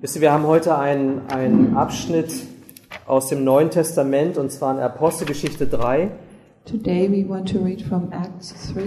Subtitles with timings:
[0.00, 2.32] Wisst ihr, wir haben heute einen, einen Abschnitt
[3.06, 6.10] aus dem Neuen Testament und zwar in Apostelgeschichte 3.
[6.64, 8.80] Today we want to read from Acts 3.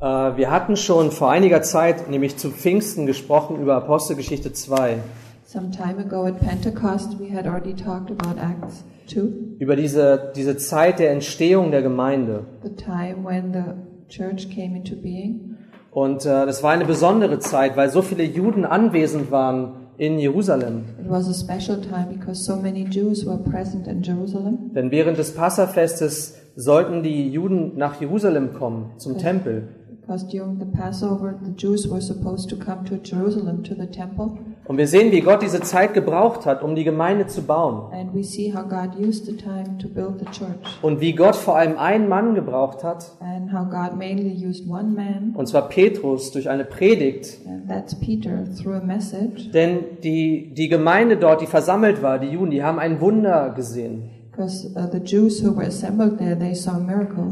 [0.00, 4.98] Äh, wir hatten schon vor einiger Zeit, nämlich zu Pfingsten, gesprochen über Apostelgeschichte 2.
[5.44, 9.20] Some time ago at Pentecost we had already talked about Acts 2,
[9.58, 12.46] Über diese, diese Zeit der Entstehung der Gemeinde.
[12.62, 13.64] the time when the
[14.08, 15.51] church came into being.
[15.92, 20.84] Und äh, das war eine besondere Zeit, weil so viele Juden anwesend waren in Jerusalem.
[20.98, 24.72] It was a special time because so many Jews were present in Jerusalem.
[24.74, 29.68] Denn während des Passafestes sollten die Juden nach Jerusalem kommen, zum Tempel.
[30.00, 34.38] Because during the Passover the Jews were supposed to come to Jerusalem to the temple.
[34.64, 37.92] Und wir sehen, wie Gott diese Zeit gebraucht hat, um die Gemeinde zu bauen.
[40.82, 44.90] Und wie Gott vor allem einen Mann gebraucht hat, And how God mainly used one
[44.94, 47.40] man, und zwar Petrus, durch eine Predigt.
[47.46, 49.50] and that's Peter, through a message.
[49.52, 54.10] Denn die, die Gemeinde dort, die versammelt war, die Juden, die haben ein Wunder gesehen.
[54.42, 54.88] Uh.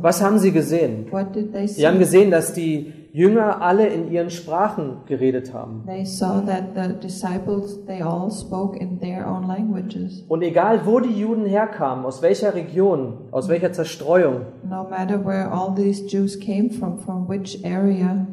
[0.02, 1.06] Was haben sie gesehen?
[1.10, 1.80] What did they see?
[1.80, 5.82] Sie haben gesehen, dass die Jünger alle in ihren Sprachen geredet haben.
[5.86, 10.24] They saw that the disciples, they all spoke in their own languages.
[10.28, 15.50] Und egal, wo die Juden herkamen, aus welcher Region, aus welcher Zerstreuung, No matter where
[15.50, 18.26] all these Jews came from, from which area,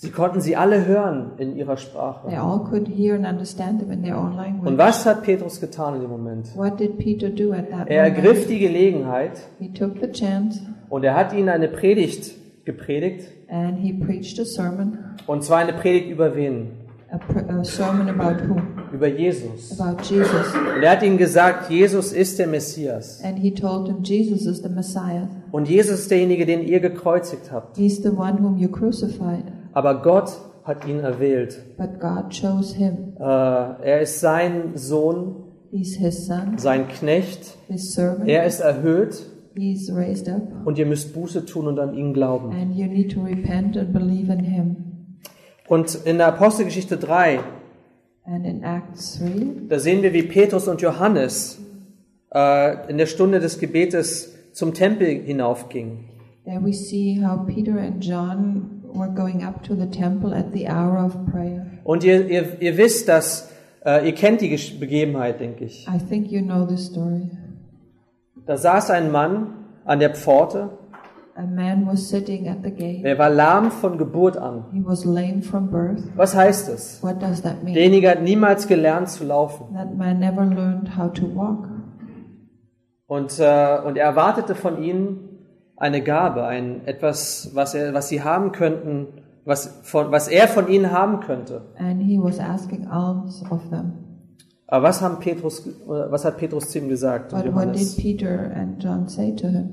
[0.00, 2.28] sie konnten sie alle hören in ihrer they Sprache.
[2.40, 4.66] all could hear and understand them in their own language.
[4.68, 6.56] Und was hat Petrus getan in dem Moment?
[6.56, 8.18] What did Peter do at that Er moment?
[8.24, 12.32] ergriff die Gelegenheit He took the chance und er hat ihnen eine Predigt
[12.64, 13.28] gepredigt.
[13.48, 14.98] and he preached a sermon.
[15.26, 16.68] Und zwar eine Predigt über wen?
[17.10, 17.18] A,
[17.58, 18.60] a sermon about who?
[18.92, 19.78] Über Jesus.
[19.80, 20.54] About Jesus.
[20.54, 23.20] Und er hat ihnen gesagt, Jesus ist der Messias.
[23.24, 25.28] And he told them Jesus is the Messiah.
[25.50, 27.76] Und Jesus ist derjenige, den ihr gekreuzigt habt.
[27.76, 29.42] He's the one whom you crucified.
[29.72, 30.30] Aber Gott
[30.64, 31.58] hat ihn erwählt.
[31.78, 33.14] But God chose him.
[33.18, 35.36] Äh, er ist sein Sohn,
[35.72, 37.56] He's his son, sein Knecht.
[37.68, 38.28] his servant.
[38.28, 40.42] Er ist erhöht He's raised up.
[40.64, 42.50] und ihr müsst Buße tun und an ihn glauben.
[42.52, 44.76] And you need to repent and believe in him.
[45.68, 47.40] Und in der Apostelgeschichte 3,
[48.24, 49.28] And in Acts 3,
[49.68, 51.58] da sehen wir, wie Petrus und Johannes
[52.34, 56.06] äh, in der Stunde des Gebetes zum Tempel hinaufgingen.
[56.44, 60.68] there we see how Peter and John were going up to the temple at the
[60.68, 61.66] hour of prayer.
[61.84, 63.50] Und ihr, ihr, ihr wisst, dass,
[63.84, 65.86] äh, ihr kennt die Begebenheit, denke ich.
[65.88, 67.30] I think you know this story.
[68.46, 70.70] Da saß ein Mann an der Pforte,
[71.36, 73.04] A man was sitting at the gate.
[73.04, 74.64] er war lahm von Geburt an.
[74.72, 76.02] He was lame from birth.
[76.16, 77.02] Was heißt es?
[77.02, 77.74] What does that mean?
[77.74, 79.74] Derjenige hat niemals gelernt zu laufen.
[79.74, 81.68] That man never learned how to walk.
[83.06, 85.29] Und, äh, und er erwartete von ihnen
[85.80, 89.08] eine Gabe, ein, etwas, was, er, was sie haben könnten,
[89.44, 91.62] was, von, was er von ihnen haben könnte.
[91.78, 93.94] And he was asking alms of them.
[94.66, 97.32] Aber was, haben Petrus, was hat Petrus zu ihm gesagt?
[97.32, 97.96] But what did?
[97.96, 99.70] Peter and John say to him?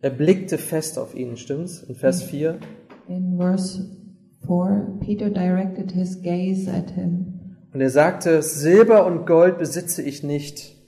[0.00, 1.82] Er blickte fest auf ihn, stimmt's?
[1.82, 2.58] In Vers 4.
[3.08, 3.84] In verse
[4.46, 7.56] 4, Peter directed his gaze at him.
[7.74, 10.79] Und er sagte, Silber und Gold besitze ich nicht.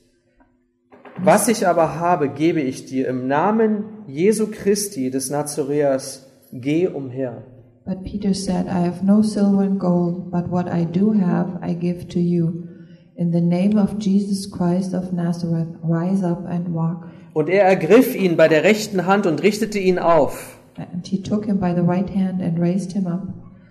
[1.18, 3.08] Was ich aber habe, gebe ich dir.
[3.08, 7.44] Im Namen Jesu Christi des Nazareas, geh umher.
[7.84, 11.74] But Peter said, I have no silver and gold, but what I do have I
[11.74, 12.68] give to you.
[13.16, 17.08] In the name of Jesus Christ of Nazareth, rise up and walk.
[17.34, 20.58] Und er ergriff ihn bei der rechten Hand und richtete ihn auf.
[20.76, 23.28] And he took him by the right hand and raised him up.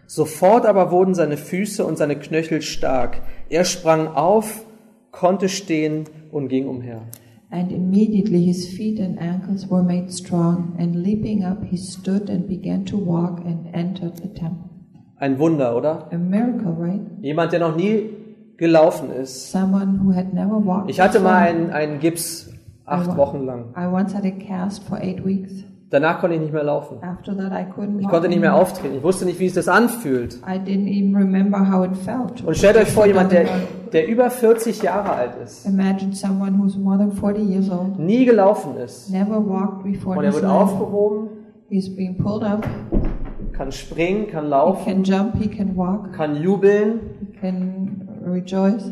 [0.08, 3.22] Sofort aber wurden seine Füße und seine Knöchel stark.
[3.50, 4.66] Er sprang auf,
[5.12, 7.04] konnte stehen und ging umher.
[7.54, 12.48] And immediately his feet and ankles were made strong, and leaping up he stood and
[12.48, 14.70] began to walk and entered the temple.
[15.18, 16.08] Ein Wunder, oder?
[16.12, 17.02] A miracle, right?
[17.22, 18.10] Jemand, der noch nie
[18.56, 19.52] gelaufen ist.
[19.52, 20.90] Someone who had never walked.
[20.90, 22.54] Ich hatte mal einen, einen Gips
[22.86, 23.66] acht Wochen lang.
[23.76, 25.52] I once had a cast for eight weeks.
[25.90, 27.04] Danach konnte ich nicht mehr laufen.
[27.04, 28.96] After that, I couldn't Ich konnte nicht mehr auftreten.
[28.96, 30.36] Ich wusste nicht, wie es das anfühlt.
[30.48, 32.46] I didn't even remember how it felt.
[32.46, 33.46] Und stellt euch vor, jemand, der,
[33.94, 38.26] der über 40 Jahre alt ist, Imagine someone who's more than 40 years old, nie
[38.26, 39.10] gelaufen ist.
[39.12, 41.30] never walked before Und er wird aufgehoben,
[41.70, 42.68] He's being pulled up.
[43.54, 45.36] kann springen, kann He laufen, can jump.
[45.38, 46.14] He can walk.
[46.14, 47.00] kann jubeln.
[47.20, 48.84] He can rejoice.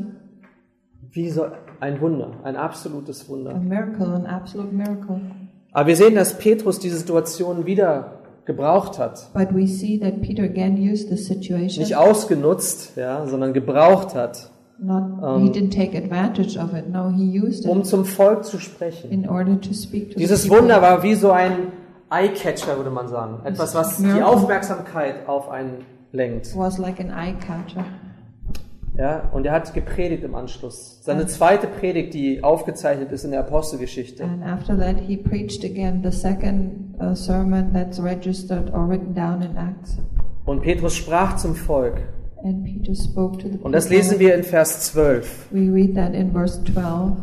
[1.12, 1.46] Wie so
[1.80, 3.56] ein Wunder, ein absolutes A Wunder.
[3.60, 5.22] miracle, an absolute miracle.
[5.72, 9.30] Aber wir sehen, dass Petrus diese Situation wieder gebraucht hat.
[9.34, 11.84] But we see that Peter again used the situation.
[11.84, 14.52] Nicht ausgenutzt, ja, sondern gebraucht hat,
[14.82, 16.88] Not Um, he didn't take advantage of it.
[16.88, 19.12] No, he used it um zum Volk zu sprechen.
[19.12, 20.50] in order to speak to Dieses.
[20.50, 21.74] Wunder war wie so ein
[22.10, 23.42] Eye-Catcher, würde man sagen.
[23.44, 24.22] Etwas, was die.
[24.22, 26.56] Aufmerksamkeit auf einen lenkt.
[26.56, 27.86] was like an eye catcher.
[28.98, 31.00] Ja, und er hat gepredigt im Anschluss.
[31.02, 34.24] Seine zweite Predigt, die aufgezeichnet ist in der Apostelgeschichte.
[34.24, 39.42] And after that, he preached again the second uh, sermon that's registered or written down
[39.42, 39.98] in Acts.
[40.46, 42.02] Und Petrus sprach zum Volk.
[42.44, 43.66] And Peter spoke to the people.
[43.66, 45.48] Und das lesen wir in Vers 12.
[45.52, 47.18] We read that in verse 12.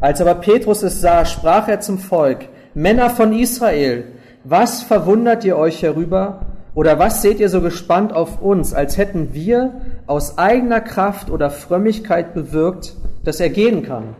[0.00, 4.04] Als aber Petrus es sah, sprach er zum Volk, Männer von Israel,
[4.42, 6.46] was verwundert ihr euch herüber?
[6.74, 11.50] Oder was seht ihr so gespannt auf uns, als hätten wir aus eigener Kraft oder
[11.50, 14.16] Frömmigkeit bewirkt, dass er gehen kann?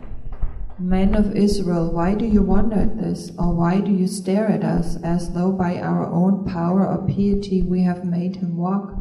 [0.77, 3.31] Men of Israel, why do you wonder at this?
[3.37, 7.61] Or why do you stare at us as though by our own power or piety
[7.61, 8.93] we have made him walk?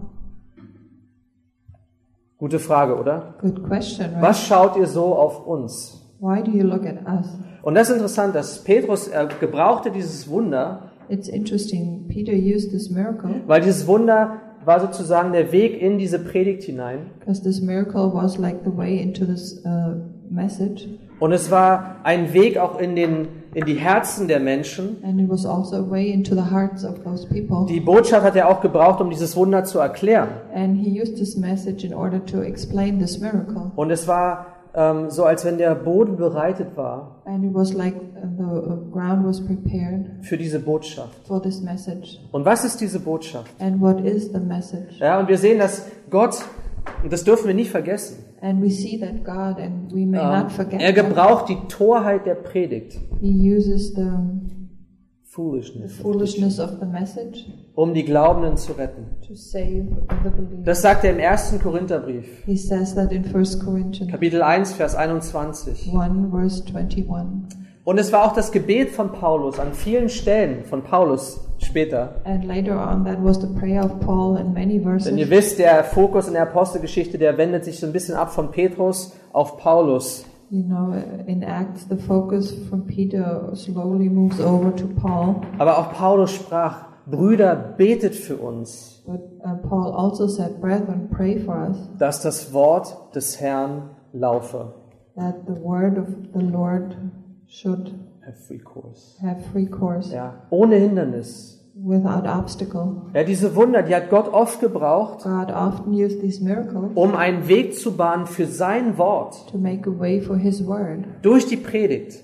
[2.39, 3.35] Gute Frage, oder?
[3.41, 4.23] Good question, right?
[4.23, 6.01] Was schaut ihr so auf uns?
[6.21, 7.27] Why do you look at us?
[7.63, 12.07] Und das ist interessant, dass Petrus er gebrauchte dieses Wunder, It's interesting.
[12.09, 17.11] Peter used this miracle weil dieses Wunder war sozusagen der Weg in diese Predigt hinein.
[17.19, 19.97] because this miracle was like the way into this uh,
[20.31, 20.89] message,
[21.21, 24.97] Und es war ein Weg auch in, den, in die Herzen der Menschen.
[25.05, 27.67] and it was also a way into the hearts of those people.
[27.69, 30.29] Die Botschaft hat er auch gebraucht, um dieses Wunder zu erklären.
[30.55, 33.71] And he used this message in order to explain this miracle.
[33.77, 37.95] Und es war ähm, so, als wenn der Boden bereitet war And it was like
[37.95, 41.27] uh, the uh, ground was prepared für diese Botschaft.
[41.29, 42.19] for this message.
[42.33, 43.51] Und was ist diese Botschaft?
[43.61, 44.99] And what is the message?
[44.99, 46.37] Ja, und wir sehen, dass Gott,
[47.05, 50.43] und das dürfen wir nicht vergessen, And we see that God, and we may ähm,
[50.43, 54.11] not forget, er that, gebraucht die Torheit der Predigt, He uses the
[55.23, 59.07] Foolishness, foolishness of the message um die Glaubenden zu retten.
[59.23, 60.63] the.
[60.63, 64.95] Das sagt er im ersten Korintherbrief, He says that in 1 Corinthians Kapitel 1, Vers
[64.95, 65.91] 21.
[65.95, 67.64] 1, verse 21.
[67.85, 72.21] Und es war auch das Gebet von Paulus an vielen Stellen von Paulus später.
[72.25, 75.31] And later on, that was the prayer of Paul in many Denn ihr verses.
[75.31, 79.15] wisst, der Fokus in der Apostelgeschichte, der wendet sich so ein bisschen ab von Petrus
[79.35, 80.25] auf Paulus.
[80.51, 80.95] You know,
[81.27, 85.37] in Acts, the focus from Peter slowly moves over to Paul.
[85.59, 91.39] Aber auch Paulus sprach, Brüder, betet für uns, But uh, Paul also said, Brethren, pray
[91.39, 94.73] for us dass das Wort des Herrn laufe.
[95.17, 96.97] that the word of the Lord
[97.55, 97.95] should
[98.27, 99.17] Have free course.
[99.23, 101.61] have free course Ja, ohne Hindernis.
[101.77, 103.03] without obstacle.
[103.15, 107.49] Ja, diese Wunder, die hat Gott oft gebraucht, God often used these miracles um einen
[107.49, 111.57] Weg zu bahnen für sein Wort to make a way for His word durch die
[111.57, 112.23] Predigt,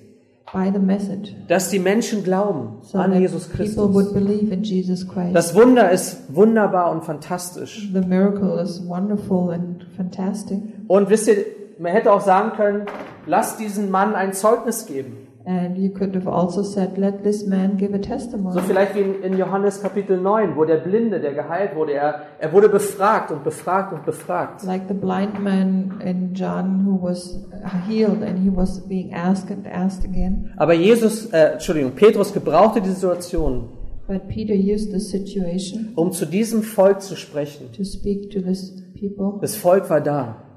[0.53, 4.15] by the message, dass die Menschen glauben so an that Jesus people would Christus.
[4.15, 5.35] believe in Jesus Christ.
[5.35, 7.89] Das Wunder ist wunderbar und fantastisch.
[7.93, 10.59] The miracle is wonderful and fantastic.
[10.89, 11.37] Und wisst ihr,
[11.81, 12.87] man hätte auch sagen können,
[13.27, 15.27] lasst diesen Mann ein Zeugnis geben.
[15.47, 18.55] And you could have also said, let this man give a testimony.
[18.55, 22.23] So vielleicht wie in, in Johannes Kapitel 9, wo der Blinde, der geheilt wurde, er,
[22.39, 24.63] er wurde befragt und befragt und befragt.
[24.65, 27.41] Like the blind man in John who was
[27.89, 30.53] healed and he was being asked and asked again.
[30.59, 33.71] Aber Jesus, äh, Entschuldigung, Petrus gebrauchte die Situation,
[34.07, 37.73] But Peter used the situation um zu diesem Volk zu sprechen.
[37.73, 39.39] to speak to this people.
[39.41, 40.50] Das Volk war da.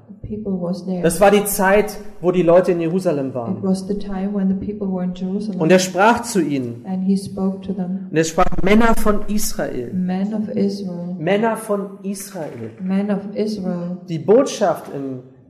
[1.02, 3.56] Das war die Zeit, wo die Leute in Jerusalem waren.
[5.58, 6.84] Und er sprach zu ihnen.
[8.10, 9.92] Und er sprach, Männer von Israel.
[11.18, 11.88] Männer von
[13.34, 13.98] Israel.
[14.08, 14.90] Die Botschaft,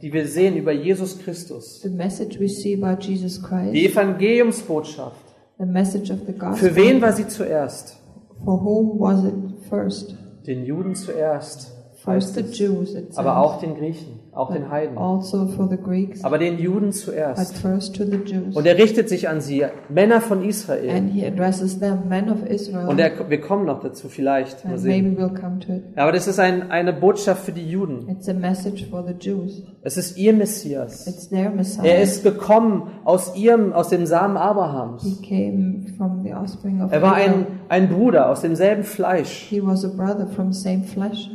[0.02, 1.80] die wir sehen über Jesus Christus.
[1.82, 3.74] The message we see about Jesus Christ.
[3.74, 5.24] Die Evangeliumsbotschaft.
[5.58, 6.68] the message of the gospel.
[6.68, 7.96] Für wen war sie zuerst?
[8.44, 9.34] For whom was it
[9.68, 10.14] first?
[10.46, 11.72] Den Juden zuerst.
[13.14, 14.98] Aber auch den Griechen, auch den Heiden.
[14.98, 17.58] Also for the Greeks, Aber den Juden but zuerst.
[17.58, 18.56] first to the Jews.
[18.56, 20.90] Und er richtet sich an sie, Männer von Israel.
[20.90, 22.88] And he addresses them, men of Israel.
[22.88, 24.64] Und er, wir kommen noch dazu vielleicht.
[24.64, 25.14] Mal sehen.
[25.14, 25.82] maybe we'll come to it.
[25.96, 28.08] Aber das ist ein, eine Botschaft für die Juden.
[28.08, 29.62] It's a message for the Jews.
[29.82, 31.06] Es ist ihr Messias.
[31.06, 31.84] It's their Messiah.
[31.84, 35.02] Er ist gekommen aus ihrem, aus dem Samen Abrahams.
[35.02, 39.46] he came from the offspring of Er war ein, ein Bruder aus demselben Fleisch.
[39.48, 41.30] He was a brother from same flesh.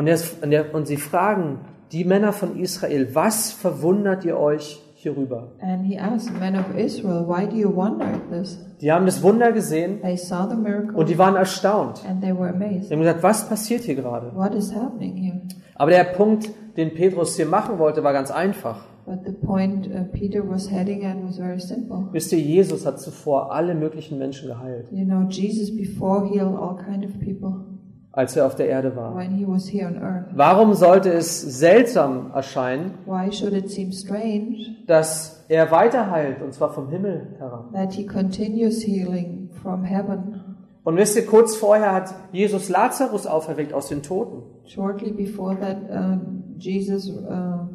[0.00, 1.58] Und, ist- und, sie fragen
[1.92, 5.52] die Männer von Israel, was verwundert ihr euch hierüber?
[5.60, 8.58] And he asked, Men of Israel, why do you wonder at this?
[8.80, 12.02] Die haben das Wunder gesehen They saw the miracle und die waren erstaunt.
[12.08, 12.90] and they were Sie amazed.
[12.90, 14.32] haben gesagt, was passiert hier gerade?
[14.34, 15.40] What is happening here?
[15.74, 18.86] Aber der Punkt, den Petrus hier machen wollte, war ganz einfach.
[19.04, 22.08] But the point uh, Peter was heading at was very simple.
[22.12, 26.76] Wisst ihr, Jesus hat zuvor alle möglichen Menschen geheilt, You know, Jesus before healed all
[26.76, 27.66] kind of people
[28.12, 29.14] als er auf der Erde war.
[29.16, 30.26] when he was here on earth.
[30.34, 36.52] Warum sollte es seltsam erscheinen, Why should it seem strange dass er weiter heilt, und
[36.54, 37.72] zwar vom Himmel herab?
[37.72, 40.40] that he continues healing from heaven?
[40.82, 44.42] Und wisst ihr, kurz vorher hat Jesus Lazarus auferweckt aus den Toten.
[44.64, 46.18] Shortly before that, uh,
[46.58, 47.68] Jesus uh,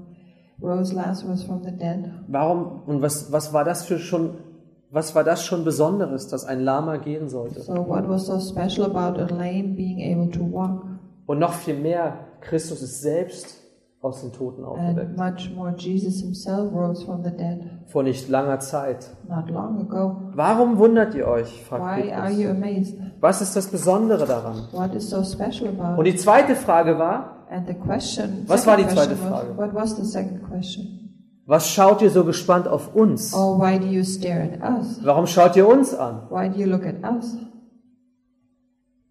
[0.61, 2.09] rose Lazarus from the dead.
[2.27, 4.31] Warum und was, was war das für schon
[4.95, 7.59] was war das schon Besonderes, dass ein Lama gehen sollte?
[7.61, 10.85] So, what was so special about a lame being able to walk?
[11.25, 13.57] Und noch viel mehr, Christus ist selbst
[13.99, 15.17] aus den Toten And auferweckt.
[15.17, 19.09] much more, Jesus himself rose from the dead Vor nicht langer Zeit.
[19.27, 20.15] not long ago.
[20.33, 21.61] Warum wundert ihr euch?
[21.63, 22.55] fragt Why are you Petrus.
[22.57, 22.97] amazed?
[23.19, 24.67] Was ist das Besondere daran?
[24.71, 28.77] What is so special about Und die zweite Frage war, And the question, Was war
[28.77, 29.49] die zweite Frage?
[29.55, 31.04] Was, what was the second question?
[31.45, 33.33] Was schaut ihr so gespannt auf uns?
[33.33, 34.99] Oh, why do you stare at us?
[35.03, 36.23] Warum schaut ihr uns an?
[36.29, 37.37] Why do you look at us?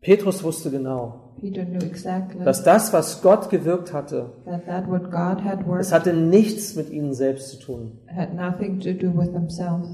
[0.00, 5.04] Petrus wusste genau, Peter knew exactly dass das, was Gott gewirkt hatte, that that what
[5.10, 7.98] God had worked es hatte nichts mit ihnen selbst zu tun.
[8.14, 9.86] had nothing to do with himself.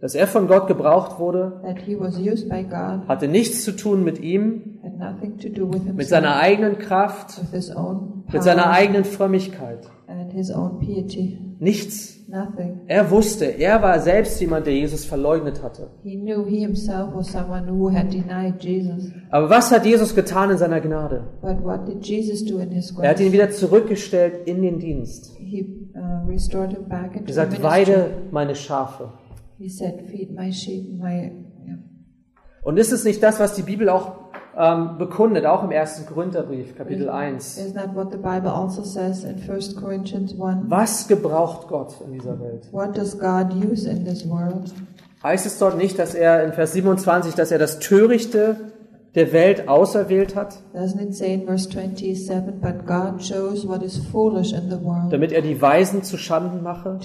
[0.00, 3.76] Dass er von Gott gebraucht wurde, That he was used by God hatte nichts zu
[3.76, 5.96] tun mit ihm, had nothing to do with himself.
[5.96, 9.88] mit seiner eigenen Kraft, with his own mit seiner power eigenen Frömmigkeit.
[10.08, 11.38] and his own piety.
[11.60, 12.18] Nichts.
[12.28, 12.82] Nothing.
[12.88, 15.88] Er wusste, er war selbst jemand, der Jesus verleugnet hatte.
[16.02, 19.10] He knew he himself was someone who had denied Jesus.
[19.30, 21.24] Aber was hat Jesus getan in seiner Gnade?
[21.40, 25.34] But what did Jesus do in his Er hat ihn wieder zurückgestellt in den Dienst.
[25.38, 27.70] He uh, restored him back into the gesagt, ministry.
[27.70, 29.10] weide meine Schafe.
[29.58, 31.32] He said, "Feed my sheep, my."
[31.66, 31.78] Yeah.
[32.62, 34.27] Und ist es nicht das, was die Bibel auch
[34.58, 37.58] ähm, bekundet, auch im ersten Korintherbrief, Kapitel 1?
[37.58, 40.68] Isn't that what the Bible also says in 1 Corinthians 1?
[40.68, 42.66] Was gebraucht Gott in dieser Welt?
[42.72, 44.72] What does God use in this world?
[45.22, 48.56] Heißt es dort nicht, dass er in Vers 27, dass er das Törichte
[49.18, 53.98] der Welt auserwählt hat, Doesn't it say in verse 27, but God chose what is
[54.12, 57.00] foolish in the world damit er die Weisen zu Schanden mache?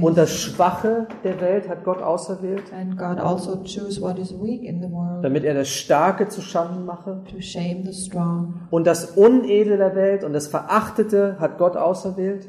[0.00, 4.62] Und das Schwache der Welt hat Gott auserwählt, And God also chose what is weak
[4.62, 7.22] in the world damit er das Starke zu Schanden mache?
[8.70, 12.48] Und das Unedle der Welt und das Verachtete hat Gott auserwählt?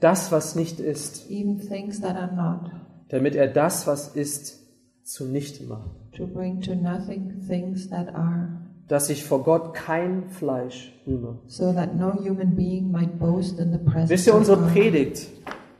[0.00, 2.70] Das, was nicht ist, even things that are not,
[3.08, 4.67] damit er das, was ist,
[5.08, 5.90] zunichte macht.
[6.16, 11.38] to bring to nothing things that are, Dass sich vor Gott kein Fleisch rühme.
[11.46, 14.56] so that no human being might boast in the presence Wisst ihr, unsere.
[14.68, 15.28] Predigt,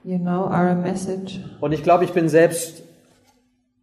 [0.04, 2.82] You know, our message, und ich glaube, ich bin selbst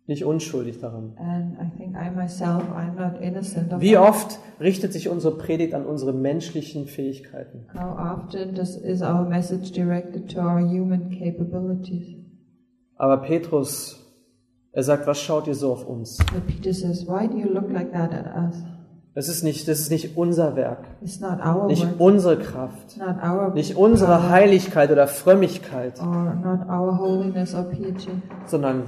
[0.07, 1.13] nicht unschuldig daran.
[1.17, 5.73] and I think I myself, I'm not innocent of Wie oft richtet sich unsere Predigt
[5.73, 7.65] an unsere menschlichen Fähigkeiten?
[7.73, 12.15] How often does, is our message directed to our human capabilities?
[12.97, 14.04] Aber Petrus,
[14.75, 16.17] er sagt, was schaut ihr so auf uns?
[16.34, 18.55] But Peter says, Why do you look like that at us?
[19.13, 22.98] Das ist nicht, das ist nicht unser Werk, It's not our nicht work, unsere Kraft,
[22.98, 28.10] not our nicht unsere Heiligkeit oder Frömmigkeit, or not our holiness or piety.
[28.46, 28.84] sondern,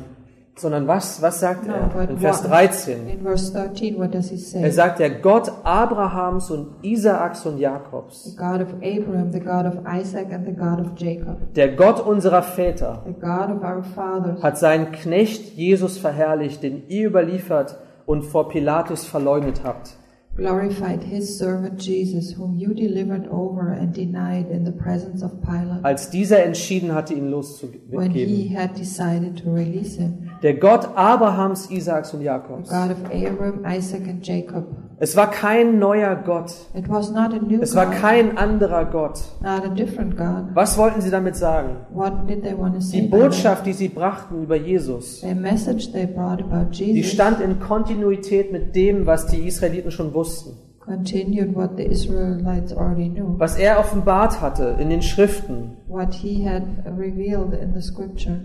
[0.59, 3.07] sondern was, was sagt No, er in Vers what- 13?
[3.07, 4.61] In verse 13, what does he say?
[4.63, 9.65] Er sagt, der Gott Abrahams und Isaaks und The Jakobs, God of Abraham, the God
[9.65, 13.83] of Isaac, and the God of Jacob, der Gott unserer Väter, the God of our
[13.83, 19.95] fathers, hat seinen Knecht Jesus verherrlicht, den ihr überliefert und vor Pilatus verleugnet habt.
[20.35, 25.83] glorified his servant Jesus, whom you delivered over and denied in the presence of Pilate,
[25.83, 28.55] als dieser entschieden hatte, ihn when he loszugeben.
[28.55, 30.26] had decided to release him.
[30.43, 32.69] Der Gott Abrahams, Isaaks und Jakobs.
[32.69, 34.65] God of Abraham, Isaac, and Jacob.
[34.99, 36.51] Es war kein neuer Gott.
[36.75, 39.19] It was not a new Es war kein anderer Gott.
[39.41, 40.55] not a different God.
[40.55, 41.77] Was wollten sie damit sagen?
[41.93, 43.01] What did they want to say?
[43.01, 43.07] Die?
[43.07, 48.51] Botschaft, die sie brachten über Jesus, message they brought about die Jesus stand in Kontinuität
[48.51, 50.53] mit dem, was die Israeliten schon wussten.
[50.79, 55.77] continued what the Israelites already knew, Was er offenbart hatte in den Schriften.
[55.87, 56.63] what he had
[56.97, 58.39] revealed in the scripture.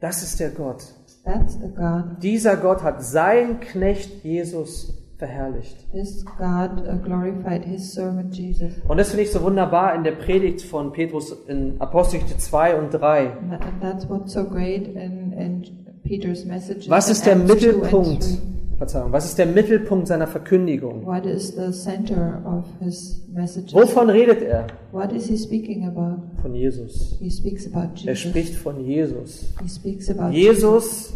[0.00, 0.84] Das ist der Gott.
[1.24, 2.22] That's the God.
[2.22, 5.76] Dieser Gott hat seinen Knecht Jesus verherrlicht.
[5.92, 8.72] This God uh, glorified his servant Jesus.
[8.86, 12.90] Und das finde ich so wunderbar in der Predigt von Petrus in Apostelgeschichte 2 und
[12.92, 13.26] 3.
[13.32, 15.64] And that- and that's what's so great in, in
[16.04, 16.88] Peter's message.
[16.88, 18.38] Was ist der Acts 2 and Mittelpunkt?
[18.78, 18.86] 3.
[18.86, 21.04] Verzeihung, was ist der Mittelpunkt seiner Verkündigung?
[21.04, 23.74] What is the center of his message?
[23.74, 24.66] Wovon redet er?
[24.92, 26.22] What is he speaking about?
[26.42, 27.16] Von Jesus.
[27.20, 28.18] He speaks about Er Jesus.
[28.30, 29.52] spricht von Jesus.
[29.62, 31.12] He speaks about Jesus,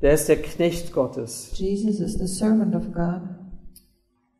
[0.00, 1.50] der ist der Knecht Gottes.
[1.54, 3.22] Jesus is the servant of God.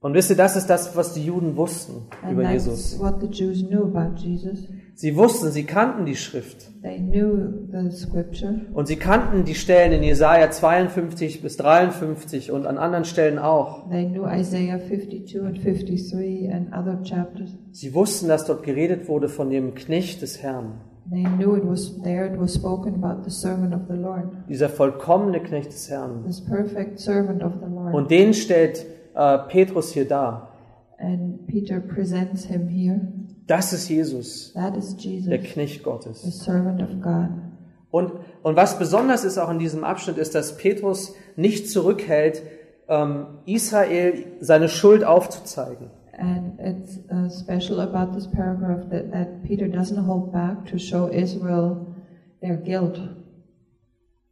[0.00, 2.98] Und wisst ihr, das ist das, was die Juden wussten And über Jesus.
[3.00, 4.58] what the Jews knew about Jesus.
[4.98, 6.70] Sie wussten, sie kannten die Schrift.
[6.82, 8.62] They knew the scripture.
[8.72, 13.90] Und sie kannten die Stellen in Jesaja 52 bis 53 und an anderen Stellen auch.
[13.90, 17.50] They knew Isaiah 52 and 53 and other chapters.
[17.72, 20.80] Sie wussten, dass dort geredet wurde von dem Knecht des Herrn.
[21.10, 24.70] They knew it was there, it was spoken about the servant of the Lord, dieser
[24.70, 26.24] vollkommene Knecht des Herrn.
[26.24, 27.92] this perfect servant of the Lord.
[27.94, 30.52] Und den stellt äh, Petrus hier dar.
[30.98, 32.98] And Peter presents him here.
[33.46, 36.22] Das ist Jesus, That is der Jesus, Knecht the Gottes.
[36.44, 37.28] servant of God.
[37.90, 38.12] Und,
[38.42, 42.42] und was besonders ist auch in diesem Abschnitt, ist, dass Petrus nicht zurückhält,
[42.88, 45.90] ähm, Israel seine Schuld aufzuzeigen.
[46.18, 51.06] And it's uh, special about this paragraph that, that Peter doesn't hold back to show
[51.08, 51.76] Israel
[52.40, 53.00] their guilt.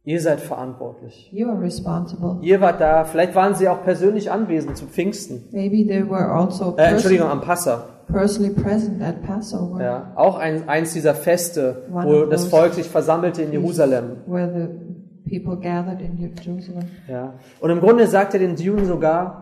[0.03, 1.29] Ihr seid verantwortlich.
[1.31, 2.37] You are responsible.
[2.41, 5.45] Ihr wart da, vielleicht waren sie auch persönlich anwesend zum Pfingsten.
[5.51, 7.89] Maybe they were also Äh, Entschuldigung, am Passa.
[8.07, 12.87] Personally present at Passover, Ja, auch ein, eins dieser Feste, One wo das Volk sich
[12.87, 14.17] versammelte in Jerusalem.
[14.27, 16.85] where the people gathered in Jerusalem.
[17.07, 17.33] Ja.
[17.59, 19.41] Und im Grunde sagt er den Juden sogar,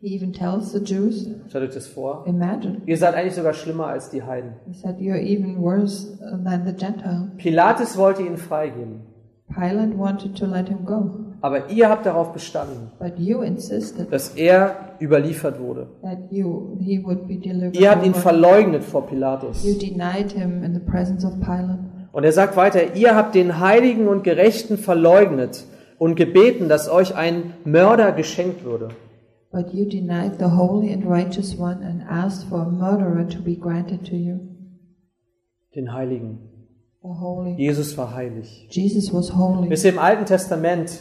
[0.00, 3.86] He even tells the Jews, stellt euch das vor, imagine, ihr seid eigentlich sogar schlimmer
[3.86, 4.52] als die Heiden.
[4.66, 7.30] he said, you're even worse than the Gentile.
[7.38, 9.00] Pilatus wollte ihn freigeben,
[9.48, 11.10] Pilate wanted to let him go,
[11.44, 15.88] aber ihr habt darauf bestanden, but you insisted dass er überliefert wurde.
[16.00, 17.76] that you he would be delivered.
[17.78, 19.62] Ihr habt ihn verleugnet vor Pilatus.
[19.62, 21.80] You denied him in the presence of Pilate.
[22.12, 25.66] Und er sagt weiter, ihr habt den Heiligen und Gerechten verleugnet
[25.98, 28.88] und gebeten, dass euch ein Mörder geschenkt würde.
[29.52, 33.54] But you denied the holy and righteous one and asked for a murderer to be
[33.54, 34.38] granted to you.
[35.74, 36.38] Den Heiligen.
[37.58, 38.66] Jesus war heilig.
[38.70, 41.00] Jesus ihr, im Alten Testament,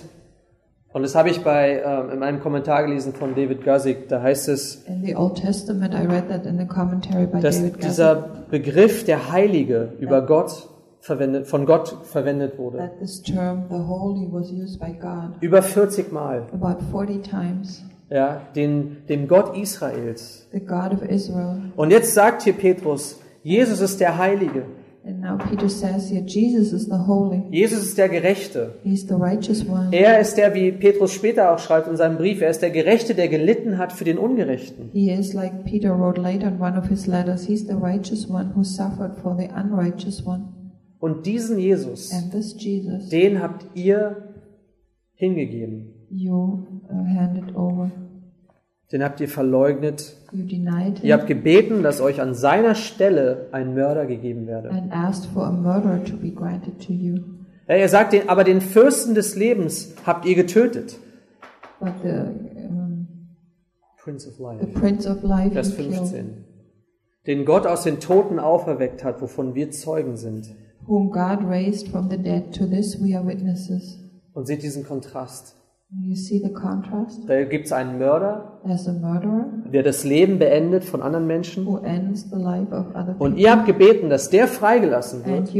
[0.93, 4.47] und das habe ich bei, ähm, in einem Kommentar gelesen von David Guzik, da heißt
[4.49, 8.15] es, In the Old Testament, I read that in the commentary by dass David dieser
[8.49, 10.69] Begriff der Heilige über Gott
[11.01, 12.77] verwendet, von Gott verwendet wurde.
[12.77, 16.43] that this term, the holy, was used by God Über 40 Mal.
[16.53, 17.83] about 40 times.
[18.09, 20.47] Ja, den, dem Gott Israels.
[20.51, 21.55] The God of Israel.
[21.75, 24.65] Und jetzt sagt hier Petrus, Jesus ist der Heilige.
[25.05, 27.43] And now Peter says here, Jesus is the holy.
[27.51, 28.75] Jesus ist der Gerechte.
[28.83, 29.89] He's the righteous one.
[29.91, 33.13] Er ist der, wie Petrus später auch schreibt in seinem Brief, er ist der Gerechte,
[33.13, 34.89] der gelitten hat für den Ungerechten.
[34.93, 37.45] He is like Peter wrote later in one of his letters.
[37.45, 40.45] He's the righteous one who suffered for the unrighteous one.
[40.99, 44.33] Und diesen Jesus, And this Jesus, den habt ihr
[45.15, 45.89] hingegeben.
[46.09, 47.91] you uh, handed over.
[48.91, 50.15] Den habt ihr verleugnet.
[50.33, 54.69] Denied Ihr habt gebeten, dass euch an seiner Stelle ein Mörder gegeben werde.
[54.69, 57.17] and asked for a murderer to be granted to you.
[57.67, 60.97] Ja, er sagt, den, aber den Fürsten des Lebens habt ihr getötet.
[61.79, 63.07] But the um,
[64.03, 64.65] Prince of the Life.
[64.79, 66.45] Prince of Life Vers you killed, 15.
[67.27, 70.55] Den Gott aus den Toten auferweckt hat, wovon wir Zeugen sind.
[70.85, 72.53] whom God raised from the dead.
[72.55, 73.99] To this we are witnesses.
[74.33, 75.55] Und seht diesen Kontrast.
[77.27, 81.67] Da gibt es einen Mörder, murderer der das Leben beendet von anderen Menschen.
[81.67, 85.53] Und ihr habt gebeten, dass der freigelassen wird.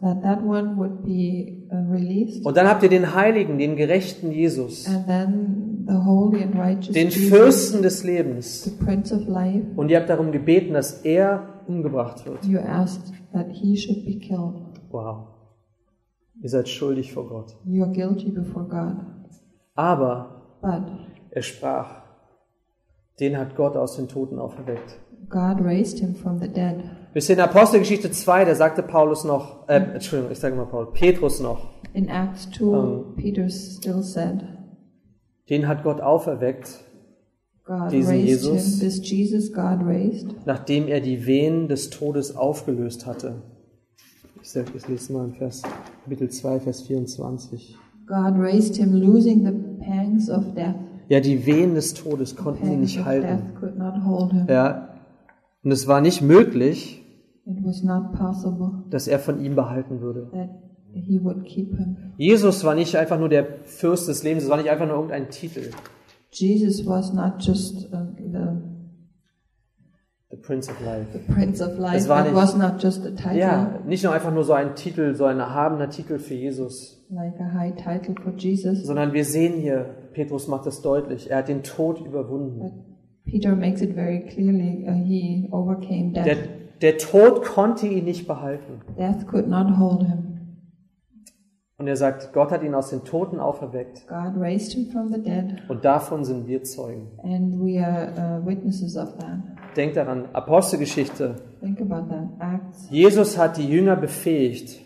[0.00, 2.46] That that one would be uh, released.
[2.46, 7.82] Und dann habt ihr den Heiligen, den gerechten Jesus, the holy and righteous den Fürsten
[7.82, 8.62] des Lebens.
[8.62, 12.38] the Prince of Life, Und ihr habt darum gebeten, dass er umgebracht wird.
[14.90, 15.26] Wow.
[16.40, 17.56] Ihr seid schuldig vor Gott.
[19.78, 20.82] Aber But
[21.30, 22.02] er sprach,
[23.20, 24.98] den hat Gott aus den Toten auferweckt.
[25.28, 26.82] God raised him from the dead.
[27.14, 31.38] Bis in Apostelgeschichte 2, da sagte Paulus noch, äh, Entschuldigung, ich sage mal Paul, Petrus
[31.38, 34.44] noch, In Acts 2, Um, Peter still said,
[35.48, 36.80] den hat Gott auferweckt,
[37.64, 38.80] God diesen Jesus.
[38.80, 38.80] him.
[38.80, 43.42] This Jesus God raised, nachdem er die Wehen des Todes aufgelöst hatte.
[44.42, 45.62] Ich sage, ich lese mal in Vers,
[46.02, 47.78] Kapitel 2, Vers 24.
[48.08, 49.52] God raised him, losing the
[49.84, 50.74] pangs of death.
[51.08, 53.26] Ja, die Wehen des Todes konnten ihn nicht halten.
[53.26, 54.46] death could not hold him.
[54.48, 54.88] Ja,
[55.62, 57.04] und es war nicht möglich,
[57.46, 60.28] It was not possible dass er von ihm behalten würde.
[60.32, 60.50] that
[60.92, 61.96] he would keep him.
[62.18, 65.30] Jesus war nicht einfach nur der Fürst des Lebens, es war nicht einfach nur irgendein
[65.30, 65.70] Titel,
[66.30, 67.96] Jesus was not just the,
[70.30, 71.06] the Prince of Life.
[71.12, 71.96] the Prince of Life.
[71.96, 74.74] Es war nicht- was not just a title, Ja, nicht nur einfach nur so ein
[74.74, 78.84] Titel, so ein erhabener Titel für Jesus, like a high title for Jesus.
[78.86, 82.60] sondern wir sehen hier, Petrus macht das deutlich, er hat den Tod überwunden.
[82.60, 82.72] But
[83.24, 86.24] Peter makes it very clearly uh, he overcame death.
[86.26, 86.36] Der,
[86.80, 88.80] der Tod konnte ihn nicht behalten.
[88.98, 90.24] Death could not hold him.
[91.80, 94.06] Und er sagt, Gott hat ihn aus den Toten auferweckt.
[94.08, 97.06] God raised him from the dead, Und davon sind wir Zeugen.
[97.22, 98.10] and we are
[98.42, 99.38] uh, witnesses of that.
[99.76, 101.36] Denkt daran, Apostelgeschichte.
[101.60, 102.28] Think about that.
[102.40, 102.88] Acts.
[102.90, 104.80] Jesus hat die Jünger befähigt,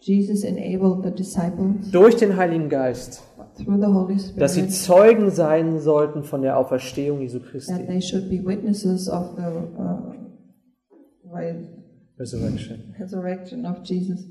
[0.00, 3.22] Jesus enabled the disciples durch den Heiligen Geist,
[3.56, 7.86] through the Holy dass sie Spirit Zeugen sein sollten von der Auferstehung Jesu that Christi.
[7.86, 10.14] they should be witnesses of the uh,
[12.18, 12.94] Resurrection.
[12.98, 14.24] resurrection of Jesus.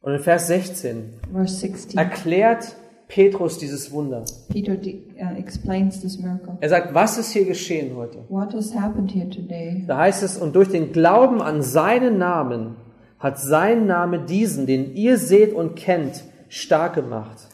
[0.00, 2.76] Und in Vers 16 Verse 16, erklärt
[3.08, 4.24] Petrus dieses Wunder.
[4.48, 6.58] Peter uh, explains this miracle.
[6.60, 8.18] Er sagt, was ist hier geschehen heute?
[8.28, 9.84] What has happened here today?
[9.86, 12.76] Da heißt es, und durch den Glauben an seinen Namen
[13.18, 17.48] hat sein Name diesen, den ihr seht und kennt, stark gemacht.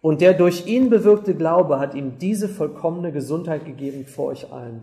[0.00, 4.82] Und der durch ihn bewirkte Glaube hat ihm diese vollkommene Gesundheit gegeben vor euch allen.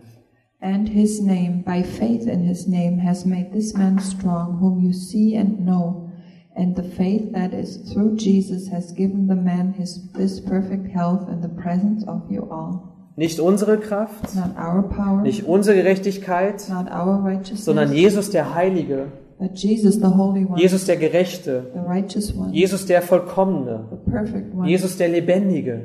[0.62, 4.92] And his name, by faith in his name, has made this man strong, whom you
[4.92, 6.09] see and know.
[6.54, 11.28] And the faith that is through Jesus has given the man his this perfect health
[11.28, 12.88] in the presence of you all.
[13.16, 18.54] Nicht unsere Kraft, Not our power, nicht unsere Gerechtigkeit, not our righteousness, sondern Jesus der
[18.54, 19.06] Heilige,
[19.38, 24.10] but Jesus, the Holy One, Jesus der Gerechte, the righteous one, Jesus der Vollkommene, the
[24.10, 25.82] perfect one, Jesus der Lebendige.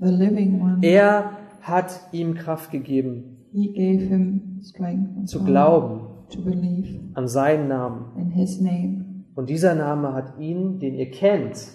[0.00, 0.78] the living one.
[0.82, 7.68] Er hat ihm Kraft gegeben, He gave him strength zu glauben to believe an seinen
[7.68, 8.04] Namen.
[8.16, 9.04] in his name.
[9.38, 11.68] Und dieser Name hat ihn, den ihr kennt,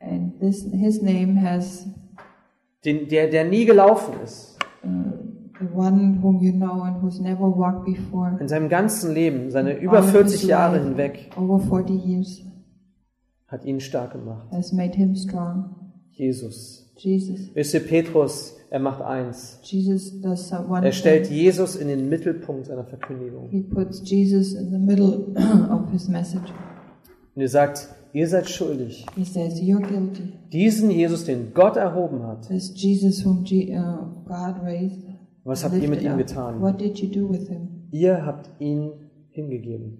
[0.00, 1.86] And this his name has
[2.84, 4.88] den, der, der nie gelaufen ist, uh,
[5.60, 8.36] the one whom you know and who's never walked before.
[8.40, 11.94] in seinem ganzen Leben, seine über All of 40 his Jahre life, hinweg, over 40
[12.04, 12.42] years,
[13.46, 14.48] hat ihn stark gemacht.
[14.50, 15.76] has made him strong.
[16.10, 16.92] Jesus.
[16.96, 17.54] Jesus.
[17.54, 19.60] Wisst ihr, Petrus, er macht eins.
[19.62, 21.36] Jesus does some- one Er stellt thing.
[21.36, 23.48] Jesus in den Mittelpunkt seiner Verkündigung.
[23.50, 25.26] He puts Jesus in the middle
[25.70, 26.52] of his message.
[27.36, 29.04] Und er sagt, ihr seid schuldig.
[29.22, 29.60] Says.
[30.50, 35.04] Diesen Jesus, den Gott erhoben hat, Jesus God raised.
[35.44, 36.62] was habt ihr mit ihm getan?
[37.92, 38.90] Ihr habt ihn
[39.28, 39.98] hingegeben.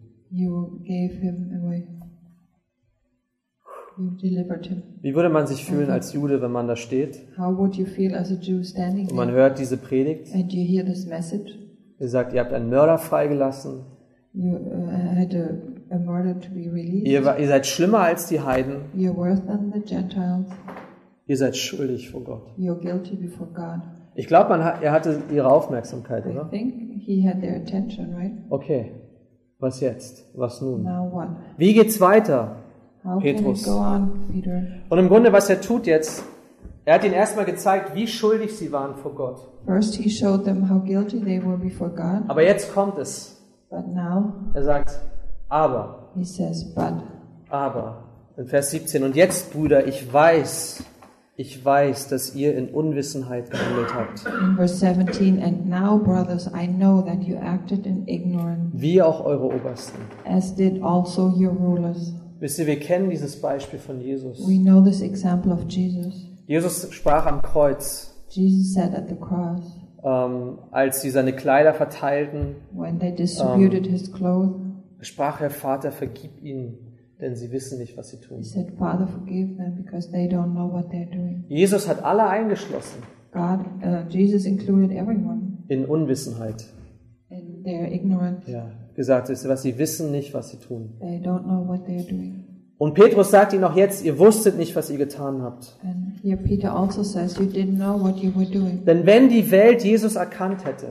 [5.02, 8.14] Wie würde man sich fühlen als Jude, wenn man da steht How would you feel
[8.14, 10.34] as a Jew standing und man hört diese Predigt?
[10.34, 11.54] and you hear this message?
[11.98, 13.84] Ihr sagt, ihr habt einen Mörder freigelassen.
[14.32, 18.76] You uh, Ihr, ihr seid schlimmer als die Heiden.
[18.94, 20.46] You're worse than the Gentiles.
[21.26, 22.42] Ihr seid schuldig vor Gott.
[22.58, 23.80] You're guilty before God.
[24.14, 26.48] Ich glaube, hat, er hatte ihre Aufmerksamkeit, I oder?
[26.50, 28.32] think he had their attention, right?
[28.50, 28.92] Okay.
[29.58, 30.24] Was jetzt?
[30.36, 30.82] Was nun?
[30.82, 31.28] Now what?
[31.56, 32.56] Wie geht's weiter?
[33.04, 33.62] How Petrus.
[33.64, 34.62] can it go on, Peter?
[34.88, 36.24] Und im Grunde, was er tut jetzt,
[36.84, 39.40] er hat ihnen erstmal gezeigt, wie schuldig sie waren vor Gott.
[39.66, 43.42] First, he showed them how guilty they were before God, Aber jetzt kommt es.
[43.70, 45.00] but now Er sagt,
[45.48, 46.94] aber, he says, but.
[47.50, 48.04] aber,
[48.36, 50.84] in Vers 17, und jetzt, Brüder, ich weiß,
[51.36, 56.66] ich weiß, dass ihr in Unwissenheit gehandelt habt, In verse 17, and now, brothers, I
[56.66, 60.00] know that you acted in ignorance, wie auch eure Obersten.
[60.24, 62.12] as did also your rulers.
[62.40, 64.46] Wisst ihr, wir kennen dieses Beispiel von Jesus.
[64.46, 66.26] We know this example of Jesus.
[66.46, 69.62] Jesus sprach am Kreuz, Jesus said at the cross,
[70.04, 74.54] ähm, als sie seine Kleider verteilten, when they distributed his clothes,
[75.00, 76.78] sprach er, Vater, vergib ihnen,
[77.20, 78.42] denn sie wissen nicht, was sie he tun.
[78.42, 81.44] said, Father, forgive them because they don't know what they're doing.
[81.48, 86.64] Jesus hat alle eingeschlossen God, uh, Jesus included everyone in Unwissenheit.
[87.28, 88.50] in their ignorance.
[88.50, 90.94] Ja, gesagt ist, was sie wissen nicht, was sie tun.
[91.00, 92.44] They don't know what they're doing.
[92.78, 95.78] Und Petrus sagt ihnen auch jetzt, ihr wusstet nicht, was ihr getan habt.
[95.82, 98.84] And here Peter also says, You didn't know what you were doing.
[98.84, 100.88] Denn wenn die Welt Jesus erkannt hätte,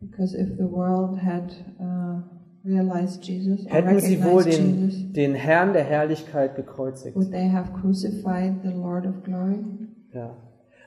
[0.00, 2.22] Because if the world had uh,
[2.62, 7.16] hätten sie wohl den, den Herrn der Herrlichkeit gekreuzigt.
[7.16, 9.58] would they have crucified the Lord of glory?
[10.12, 10.36] Ja.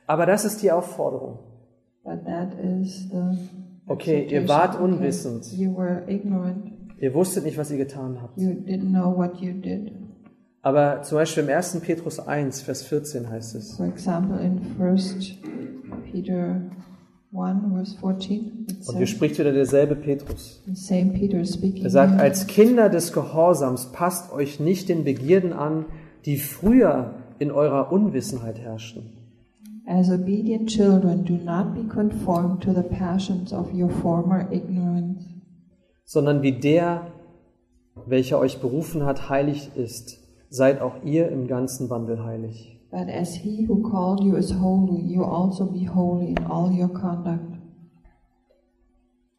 [0.08, 1.40] Aber das ist die Aufforderung.
[2.04, 3.38] But that is the
[3.86, 5.52] Okay, ihr wart unwissend.
[5.54, 6.72] You were ignorant.
[7.00, 8.38] Ihr wusstet nicht, was ihr getan habt.
[8.38, 9.92] You didn't know what you did.
[10.62, 11.82] Aber zum Beispiel im 1.
[11.82, 15.38] Petrus 1, Vers 14 heißt es, For example, in First
[16.10, 16.62] Peter
[17.36, 20.62] 1, verse 14, it und hier spricht wieder derselbe Petrus.
[20.68, 25.86] Er sagt, als Kinder des Gehorsams passt euch nicht den Begierden an,
[26.26, 29.10] die früher in eurer Unwissenheit herrschten.
[29.86, 35.26] As obedient children, do not be conformed to the passions of your former ignorance,
[36.06, 37.08] sondern wie der,
[38.06, 40.20] welcher euch berufen hat, heilig ist,
[40.50, 42.80] seid auch ihr im ganzen Wandel heilig.
[42.94, 46.90] But as he who called you is holy, you also be holy in all your
[46.90, 47.58] conduct.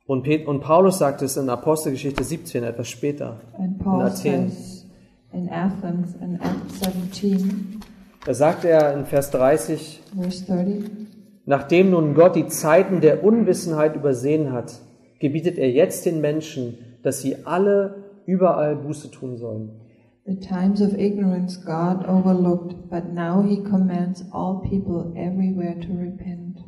[0.07, 3.40] Und, und Paulus sagt es in Apostelgeschichte 17, etwas später.
[3.57, 4.53] And Paul Athen.
[5.33, 7.81] in Athens, in Acts 17,
[8.27, 10.85] Da sagt er in Vers 30, verse 30,
[11.47, 14.81] nachdem nun Gott die Zeiten der Unwissenheit übersehen hat,
[15.21, 19.84] gebietet er jetzt den Menschen, dass sie alle überall Buße tun sollen.
[20.26, 26.64] The times of ignorance God overlooked, but now he commands all people everywhere to repent.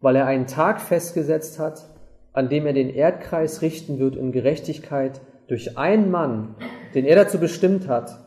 [0.00, 1.88] weil er einen Tag festgesetzt hat,
[2.32, 6.54] an dem er den Erdkreis richten wird in Gerechtigkeit durch einen Mann,
[6.94, 8.24] den er dazu bestimmt hat,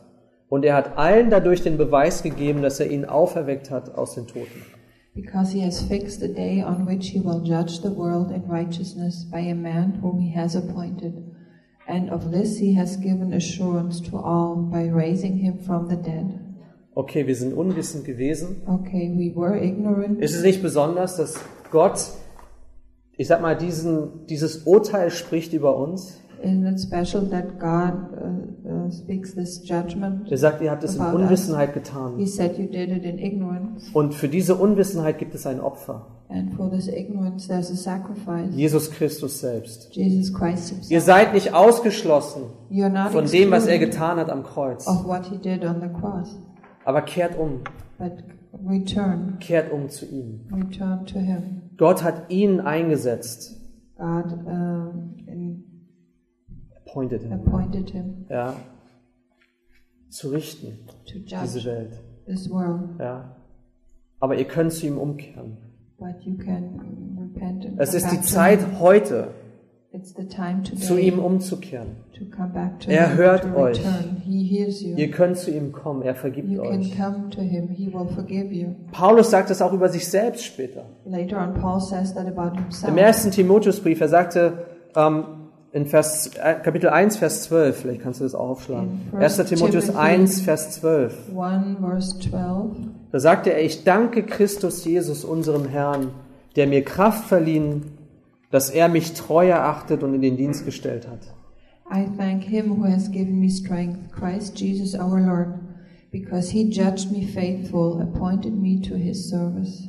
[0.48, 4.26] und er hat allen dadurch den Beweis gegeben, dass er ihn auferweckt hat aus den
[4.26, 4.60] Toten.
[5.14, 9.30] Because he has fixed a day on which he will judge the world in righteousness
[9.30, 11.14] by a man whom he has appointed.
[11.86, 16.38] And of this he has given assurance to all by raising him from the dead.
[16.94, 18.62] Okay, wir sind unwissend gewesen.
[18.66, 20.20] Okay, we were ignorant.
[20.20, 21.40] Ist es nicht besonders, dass
[21.70, 22.12] Gott,
[23.16, 26.21] ich sag mal, diesen, dieses Urteil spricht über uns?
[26.42, 30.30] Isn't it special that God uh, uh, speaks this judgment?
[30.30, 31.22] Er sagt, ihr habt es in About us.
[31.24, 32.16] Unwissenheit getan.
[32.18, 36.06] He said you did it in ignorance, Und für diese Unwissenheit gibt es ein Opfer.
[36.28, 38.54] and for this ignorance there's a sacrifice.
[38.56, 39.94] Jesus Christus selbst.
[39.94, 44.30] Jesus Christ Ihr seid nicht ausgeschlossen You're not von dem, was er excluded getan hat
[44.30, 44.86] am Kreuz.
[44.88, 46.34] of what he did on the cross,
[46.84, 47.60] Aber kehrt um,
[47.98, 48.12] but
[48.68, 50.40] return, kehrt um zu ihm.
[50.52, 51.62] return to him.
[51.76, 53.60] Gott hat ihn eingesetzt,
[53.98, 55.64] God um, in-
[56.92, 58.54] appointed him, appointed him ja,
[60.08, 61.92] zu richten, to diese Welt,
[62.26, 63.36] this world, ja.
[64.20, 65.56] Aber ihr könnt zu ihm umkehren.
[65.98, 68.80] but you can repent and Es ist die Zeit him.
[68.80, 69.28] heute,
[69.94, 71.96] It's the time zu ihm umzukehren.
[72.18, 73.78] to come back to Er him, hört to euch.
[73.78, 74.16] return.
[74.24, 74.96] He hears you.
[74.96, 76.96] Ihr könnt zu ihm kommen, er vergibt You can euch.
[76.96, 77.68] come to him.
[77.68, 78.68] He will forgive you.
[78.92, 80.84] Paulus sagt es auch über sich selbst später.
[81.04, 85.24] Im ersten Timotheusbrief, er sagte ähm,
[85.72, 89.00] in Vers, äh, Kapitel 1, Vers 12, vielleicht kannst du das auch aufschlagen.
[89.10, 89.36] In 1.
[89.36, 91.14] First Timotheus Timothy 1, Vers 12.
[91.36, 92.70] 1 verse 12.
[93.10, 96.10] Da sagte er, ich danke Christus Jesus, unserem Herrn,
[96.56, 97.98] der mir Kraft verliehen,
[98.50, 101.20] dass er mich treu erachtet und in den Dienst gestellt hat.
[101.90, 105.54] I thank him who has given me strength, Christ Jesus our Lord,
[106.10, 109.88] because he judged me faithful, appointed me to his service.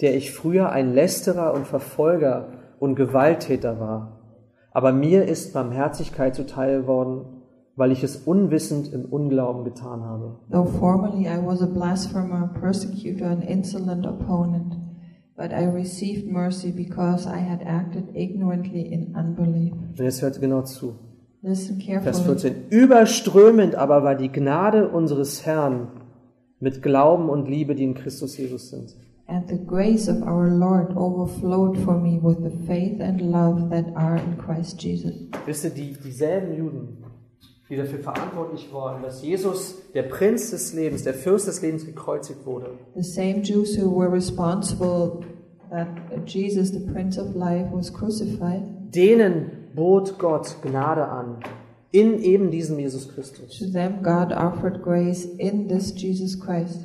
[0.00, 4.20] Der ich früher ein Lästerer und Verfolger und Gewalttäter war.
[4.72, 7.24] Aber mir ist Barmherzigkeit zuteil worden,
[7.76, 10.36] weil ich es unwissend im Unglauben getan habe.
[10.50, 14.76] Though formerly I was a blasphemer, persecutor, and insolent opponent,
[15.36, 19.72] but I received mercy because I had acted ignorantly in unbelief.
[19.72, 20.96] Und jetzt hört genau zu.
[21.40, 22.38] Listen Vers carefully.
[22.40, 22.54] 14.
[22.70, 25.88] Überströmend aber war die Gnade unseres Herrn
[26.58, 28.96] mit Glauben und Liebe, die in Christus Jesus sind.
[29.30, 33.84] And the grace of our Lord overflowed for me with the faith and love that
[33.94, 35.14] are in Christ Jesus.
[35.46, 37.04] Wisst ihr, die, dieselben Juden,
[37.68, 42.46] die dafür verantwortlich waren, dass Jesus, der Prinz des Lebens, der Fürst des Lebens, gekreuzigt
[42.46, 45.22] wurde, The same Jews who were responsible
[45.70, 45.88] that
[46.24, 48.62] Jesus, the Prince of Life, was crucified,
[48.94, 51.36] denen bot Gott Gnade an,
[51.92, 53.58] in eben diesem Jesus Christus.
[53.58, 56.80] to them God offered grace in this Jesus Christ.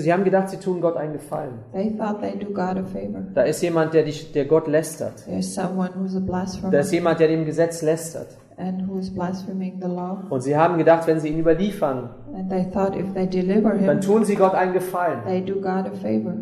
[0.00, 1.58] Sie haben gedacht, sie tun Gott einen Gefallen.
[1.72, 3.22] They thought they do God a favor.
[3.34, 5.24] Da ist jemand, der, dich, der Gott lästert.
[5.26, 8.28] There's someone who's a Da ist jemand, der dem Gesetz lästert.
[8.56, 10.22] and who is blaspheming the law.
[10.30, 13.78] Und sie haben gedacht, wenn sie ihn überliefern, And they thought if they deliver dann
[13.80, 15.20] him, tun sie Gott einen Gefallen.
[15.26, 16.34] they do God a favor.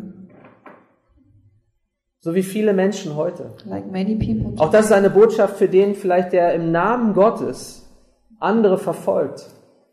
[2.20, 3.54] So wie viele Menschen heute.
[3.64, 4.60] Like many people.
[4.62, 7.88] Auch das ist eine Botschaft für den vielleicht, der im Namen Gottes
[8.38, 9.46] andere verfolgt.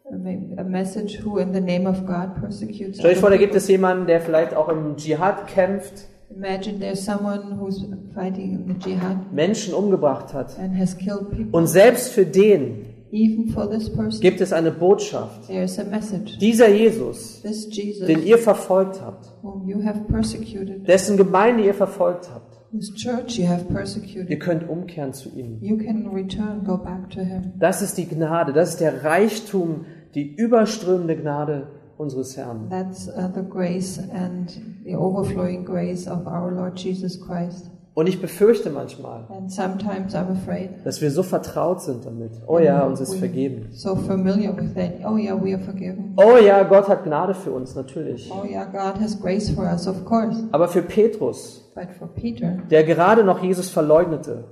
[0.09, 2.97] A message who, in the name of God, persecutes.
[2.99, 7.03] Stell euch vor, da gibt es jemanden, der vielleicht auch im Dschihad kämpft, Imagine there's
[7.03, 10.57] someone who's fighting in the jihad Menschen umgebracht hat.
[10.59, 11.47] and has killed people.
[11.51, 15.47] Und selbst für den Even for this person, gibt es eine Botschaft.
[15.47, 16.37] there's a message.
[16.39, 21.73] Dieser Jesus, This Jesus, den ihr verfolgt habt, whom you have persecuted, dessen Gemeinde ihr
[21.73, 25.57] verfolgt habt, whose church you have ihr persecuted, könnt umkehren zu ihm.
[25.61, 27.53] you can return, go back to him.
[27.57, 29.85] Das ist die Gnade, das ist der Reichtum,
[30.17, 32.69] die überströmende Gnade unseres Herrn.
[32.71, 34.49] That's uh, the grace and
[34.83, 37.69] the overflowing grace of our Lord Jesus Christ.
[37.93, 40.69] Und ich befürchte manchmal, And sometimes I'm afraid.
[40.83, 42.31] dass wir so vertraut sind damit.
[42.47, 43.67] Oh ja, uns ist vergeben.
[43.71, 45.05] So familiar with that.
[45.05, 46.13] Oh yeah, we are forgiven.
[46.17, 48.31] Oh ja, Gott hat Gnade für uns, natürlich.
[48.31, 50.35] Oh yeah, God has grace for us, of course.
[50.51, 51.66] Aber für Petrus,
[52.15, 54.45] Peter, der gerade noch Jesus verleugnete,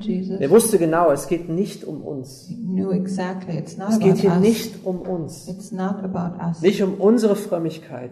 [0.00, 2.50] Jesus, der wusste genau, es geht nicht um uns.
[2.92, 4.40] exactly Es geht hier us.
[4.40, 5.46] nicht um uns.
[6.60, 8.10] Nicht um unsere Frömmigkeit,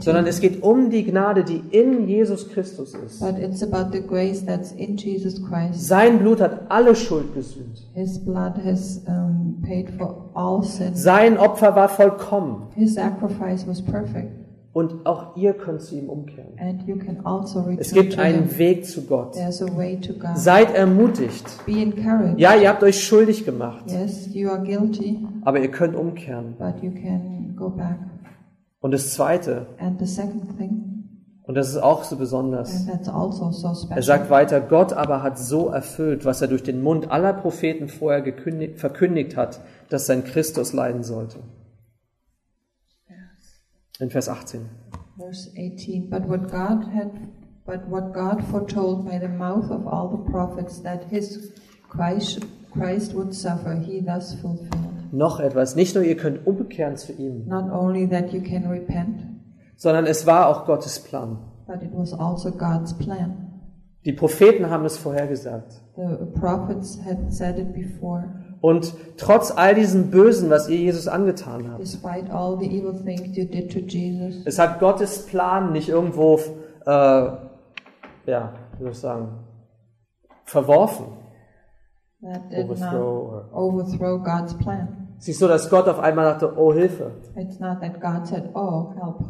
[0.00, 3.20] sondern es geht um die Gnade, die in Jesus Christus ist.
[3.20, 5.86] But it's about the grace that's in Jesus Christ.
[5.86, 7.86] Sein Blut hat alle Schuld gesühnt.
[7.96, 10.94] Has um, paid for all sin.
[10.94, 12.68] Sein Opfer war vollkommen.
[12.74, 14.39] His sacrifice was perfect.
[14.72, 16.52] Und auch ihr könnt zu ihm umkehren.
[16.60, 19.34] And you can also Es gibt einen Weg zu Gott.
[20.34, 21.44] Seid ermutigt.
[22.36, 26.54] Ja, ihr habt euch schuldig gemacht, Yes, guilty, aber ihr könnt umkehren.
[26.56, 27.96] but you can go back.
[28.80, 30.90] Und das Zweite, And the second thing,
[31.42, 32.86] Und das ist auch so besonders.
[33.12, 37.10] Also so Er sagt weiter, Gott aber hat so erfüllt, was er durch den Mund
[37.10, 38.22] aller Propheten vorher
[38.76, 41.40] verkündigt hat, dass sein Christus leiden sollte.
[44.00, 44.68] In Vers 18.
[45.18, 46.08] Verse 18.
[46.08, 47.10] But what God had,
[47.66, 51.52] but what God foretold by the mouth of all the prophets that his
[51.88, 55.12] Christ, Christ would suffer, he thus fulfilled.
[55.12, 59.20] Noch etwas, nicht nur ihr könnt umkehren zu ihm, Not only that you can repent,
[59.76, 61.38] sondern es war auch Gottes Plan.
[61.66, 63.46] but it was also God's plan.
[64.04, 65.82] Die Propheten haben es vorhergesagt.
[65.96, 68.39] The prophets had said it before.
[68.60, 73.36] Und trotz all diesem Bösen, was ihr Jesus angetan habt, Despite all the evil things
[73.36, 76.38] you did to Jesus, es hat Gottes Plan nicht irgendwo,
[76.84, 79.28] äh, ja, wie soll ich sagen,
[80.44, 81.06] verworfen.
[82.22, 85.08] Overthrow overthrow God's plan.
[85.16, 88.26] Es ist nicht so, dass Gott auf einmal dachte, oh Hilfe, It's not that God
[88.26, 89.24] said, "Oh, help,"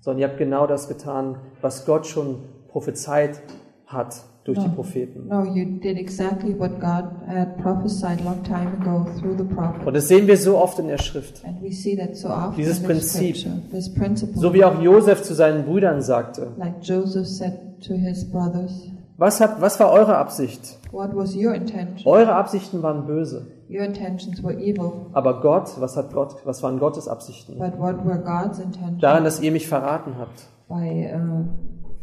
[0.00, 3.40] sondern ihr habt genau das getan, was Gott schon prophezeit
[3.86, 4.70] hat durch die Ja.
[4.72, 5.26] Propheten.
[5.28, 9.86] No, you did exactly what God had prophesied long time ago through the prophet.
[9.86, 11.42] Und das sehen wir so oft in der Schrift.
[11.44, 13.36] And we see that so often Dieses Prinzip.
[13.70, 14.38] This principle.
[14.40, 16.48] So wie auch Josef zu seinen Brüdern sagte.
[16.58, 20.78] like Joseph said to his brothers, Was, hat, was war eure Absicht?
[20.92, 22.06] what was your intention?
[22.06, 23.46] Eure Absichten waren böse.
[23.70, 27.56] Your intentions were evil, Aber Gott, was hat Gott, was waren Gottes Absichten?
[27.58, 30.48] but what were God's intentions Daran, dass ihr mich verraten habt.
[30.68, 31.44] by uh,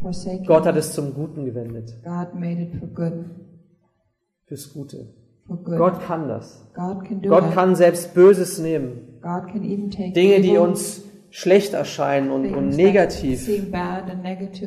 [0.01, 0.45] forsaking?
[0.45, 1.95] Gott hat es zum Guten gewendet.
[2.03, 3.25] God made it for good,
[4.45, 5.07] Fürs Gute.
[5.47, 5.77] for good.
[5.77, 6.65] Gott kann das.
[6.73, 7.53] God can do Gott that.
[7.53, 9.19] kann selbst Böses nehmen.
[9.21, 13.47] God can even take Dinge, die uns schlecht erscheinen und, und negativ.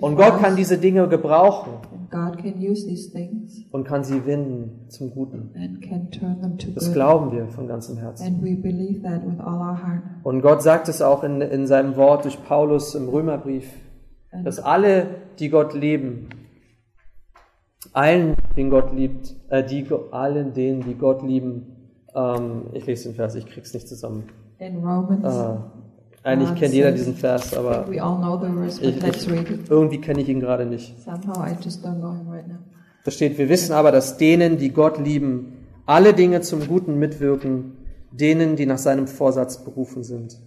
[0.01, 1.75] Und Gott kann diese Dinge gebrauchen
[3.71, 5.51] und kann sie wenden zum Guten.
[6.75, 8.43] Das glauben wir von ganzem Herzen.
[10.23, 13.71] Und Gott sagt es auch in, in seinem Wort durch Paulus im Römerbrief,
[14.43, 15.07] dass alle,
[15.39, 16.29] die Gott lieben,
[17.93, 23.15] allen, den Gott liebt, äh, die, allen denen, die Gott lieben, ähm, ich lese den
[23.15, 24.25] Vers, ich krieg's nicht zusammen.
[24.59, 28.97] in Romans, Äh, eigentlich kennt jeder diesen Vers, aber we all know the verse, ich,
[28.97, 30.99] ich, irgendwie kenne ich ihn gerade nicht.
[31.03, 32.57] Somehow I just don't know him right now.
[33.05, 37.73] Da steht, wir wissen aber, dass denen, die Gott lieben, alle Dinge zum Guten mitwirken,
[38.11, 40.39] denen, die nach seinem Vorsatz berufen sind.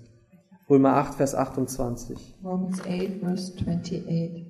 [0.69, 2.35] Römer 8, Vers 28.
[2.43, 4.45] Romans 8, verse 28.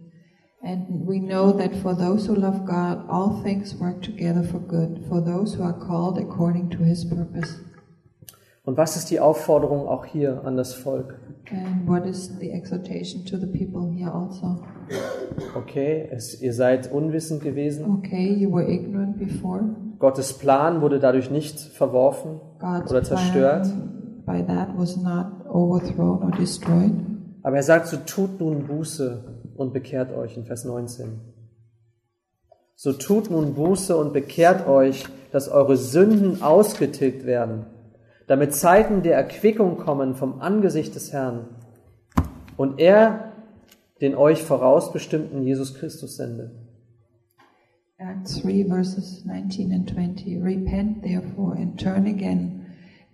[0.63, 5.05] And we know that for those who love God, all things work together for good,
[5.07, 7.59] for those who are called according to his purpose.
[8.65, 11.19] Und was ist die Aufforderung auch hier an das Volk?
[11.51, 14.59] And what is the exhortation to the people here also?
[15.55, 17.85] Okay, es, ihr seid unwissend gewesen.
[17.99, 19.63] Okay, you were ignorant before.
[19.99, 23.67] Gottes Plan wurde dadurch nicht verworfen God's oder zerstört.
[23.67, 23.96] plan
[24.27, 26.93] by that was not overthrown or destroyed.
[27.41, 29.23] Aber er sagt, so tut nun Buße
[29.55, 31.21] und bekehrt euch in Vers 19.
[32.75, 37.65] So tut nun Buße und bekehrt euch, dass eure Sünden ausgetilgt werden,
[38.27, 41.47] damit Zeiten der Erquickung kommen vom Angesicht des Herrn
[42.57, 43.31] und er
[44.01, 46.51] den euch vorausbestimmten Jesus Christus sende.
[47.97, 50.43] Acts 3 verses 19 and 20.
[50.43, 52.56] Repent therefore and turn again,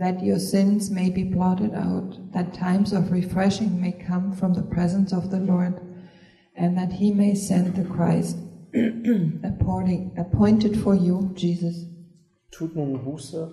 [0.04, 4.62] that your sins may be blotted out, that times of refreshing may come from the
[4.62, 5.80] presence of the Lord,
[6.58, 8.36] and that he may send the Christ
[10.18, 11.86] appointed for you, Jesus.
[12.52, 13.50] Tut nun Buße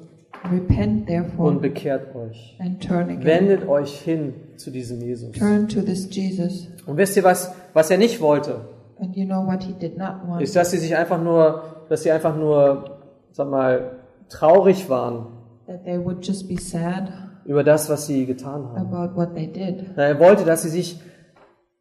[0.51, 2.57] Repent und therefore bekehrt euch.
[2.59, 3.25] and turn again.
[3.25, 5.31] Wendet euch hin zu diesem Jesus.
[5.33, 6.67] Turn to this Jesus.
[6.85, 8.63] Und wisst ihr was, was er nicht wollte?
[8.99, 10.43] And you know what he did not want?
[10.43, 12.99] ist, dass sie sich einfach nur, dass sie einfach nur,
[13.31, 15.40] sag mal, traurig waren
[15.71, 17.13] That they would just be sad
[17.45, 18.93] über das, was sie getan haben.
[18.93, 19.97] about what they did.
[19.97, 20.99] Na, Er wollte, dass sie sich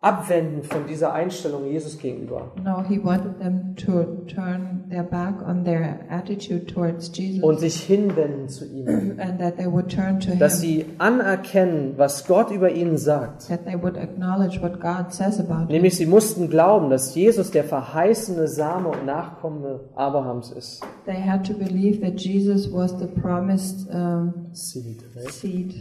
[0.01, 5.65] abwenden von dieser Einstellung Jesus gegenüber No, he wanted them to turn their back on
[5.65, 8.87] their attitude towards Jesus und sich hinwenden zu ihm.
[9.19, 13.49] and that they would turn to Dass him, sie anerkennen, was Gott über ihnen sagt.
[13.49, 15.69] that they would acknowledge what God says about.
[15.69, 20.81] Nämlich sie mussten glauben, dass Jesus der verheißene Same und Nachkomme Abrahams ist.
[21.05, 25.29] They had to believe that Jesus was the promised um, Seed, right?
[25.29, 25.73] seed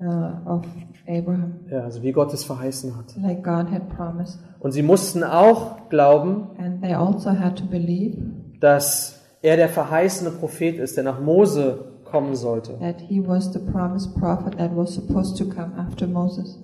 [0.00, 0.64] uh, of
[1.06, 3.16] Abraham, Ja, also wie Gott es verheißen hat.
[3.22, 4.38] like God had promised.
[4.60, 8.16] Und sie mussten auch glauben, And they also had to believe
[8.60, 12.78] dass er der verheißene Prophet ist, der nach Mose kommen sollte.
[12.80, 16.58] that he was the promised prophet that was supposed to come after Moses.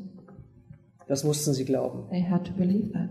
[1.06, 2.08] Das mussten sie glauben.
[2.10, 3.10] They had to believe that.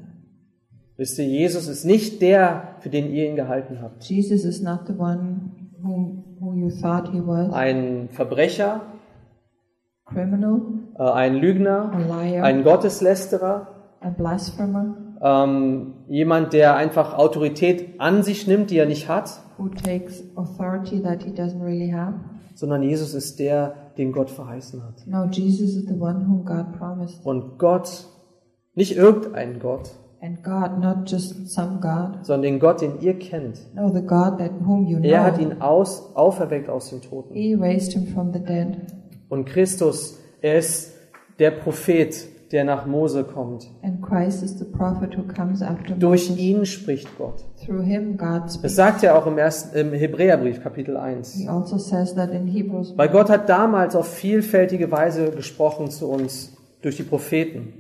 [0.98, 4.04] Wisst ihr, Jesus ist nicht der, für den ihr ihn gehalten habt.
[4.04, 5.52] Jesus is not the one
[5.82, 7.52] whom, who you thought he was.
[7.54, 8.82] Ein Verbrecher,
[10.14, 10.62] criminal,
[10.98, 13.68] äh, ein Lügner, liar, ein Gotteslästerer,
[15.22, 19.42] ähm, jemand, der einfach Autorität an sich nimmt, die er nicht hat,
[21.62, 21.94] really
[22.56, 25.08] sondern Jesus ist der, den Gott verheißen hat.
[25.08, 27.26] No, Jesus is the one whom God promised.
[27.26, 28.06] Und Gott,
[28.76, 29.92] nicht irgendein Gott,
[30.24, 32.26] And God, not just some God.
[32.26, 33.60] sondern den Gott, den ihr kennt.
[33.76, 35.44] No, the God that whom you Er hat know.
[35.50, 37.34] ihn aus, auferweckt aus den Toten.
[37.34, 38.78] He raised him from the dead.
[39.30, 40.94] Und Christus, er ist
[41.40, 43.68] der Prophet, der nach Mose kommt.
[43.82, 47.44] And Christ is the prophet who comes after Durch ihn spricht Gott.
[48.62, 51.34] Das sagt er auch im, ersten, im Hebräerbrief, Kapitel 1.
[51.34, 52.94] He also says that in Hebrews.
[52.96, 56.54] Weil Gott hat damals auf vielfältige Weise gesprochen zu uns
[56.84, 57.74] durch die Propheten.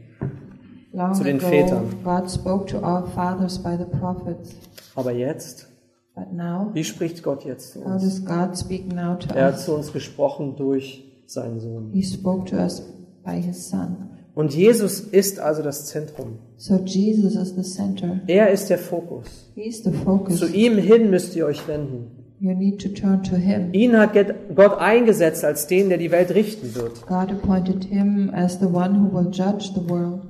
[0.91, 1.83] Long zu den ago, Vätern.
[2.03, 4.55] God spoke to our fathers by the prophets.
[4.95, 5.67] Aber jetzt,
[6.15, 8.03] But now, wie spricht Gott jetzt zu how uns?
[8.03, 9.65] does God speak now to Er hat us?
[9.65, 11.91] zu uns gesprochen durch seinen Sohn.
[11.93, 12.83] He spoke to us
[13.23, 14.09] by his son.
[14.35, 16.39] Und Jesus ist also das Zentrum.
[16.57, 18.21] So Jesus is the center.
[18.27, 19.51] Er ist der Fokus.
[19.53, 20.39] He's the focus.
[20.39, 22.23] Zu ihm hin müsst ihr euch wenden.
[22.39, 23.73] You need to turn to him.
[23.73, 24.13] Ihn hat
[24.53, 27.05] Gott eingesetzt als den, der die Welt richten wird.
[27.07, 30.23] God appointed him as the one who will judge the world.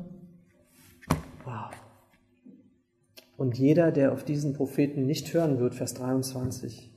[1.45, 1.71] Wow.
[3.37, 6.92] Und jeder, der auf diesen Propheten nicht hören wird, Vers 23,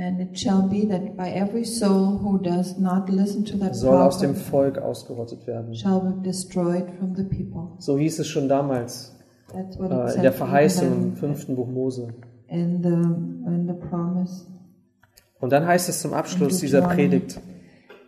[0.00, 3.96] And it shall be that by every soul who does not listen to that soll
[3.96, 5.74] aus dem Volk ausgerottet werden.
[5.74, 7.72] shall be destroyed from the people.
[7.80, 9.12] So hieß es schon damals
[9.52, 12.14] That's what it äh, in der Verheißung im fünften Buch Mose.
[12.46, 12.90] in the
[13.50, 14.46] in the promise.
[15.40, 17.40] Und dann heißt es zum Abschluss dieser Predigt,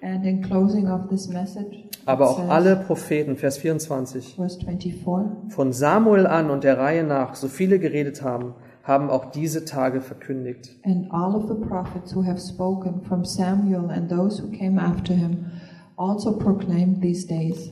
[0.02, 5.52] And in closing of this message, aber auch says, alle Propheten, Vers 24, verse 24,
[5.52, 8.54] von Samuel an und der Reihe nach, so viele geredet haben,
[8.90, 10.76] haben auch diese Tage verkündigt.
[10.84, 15.14] and all of the prophets who have spoken from Samuel and those who came after
[15.14, 15.46] him
[15.96, 17.70] also proclaimed these days.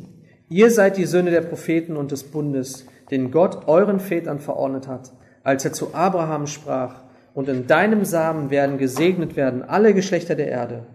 [0.49, 5.13] Ihr seid die Söhne der Propheten und des Bundes, den Gott euren Vätern verordnet hat,
[5.45, 7.03] als er zu Abraham sprach,
[7.35, 10.87] und in deinem Samen werden gesegnet werden alle Geschlechter der Erde.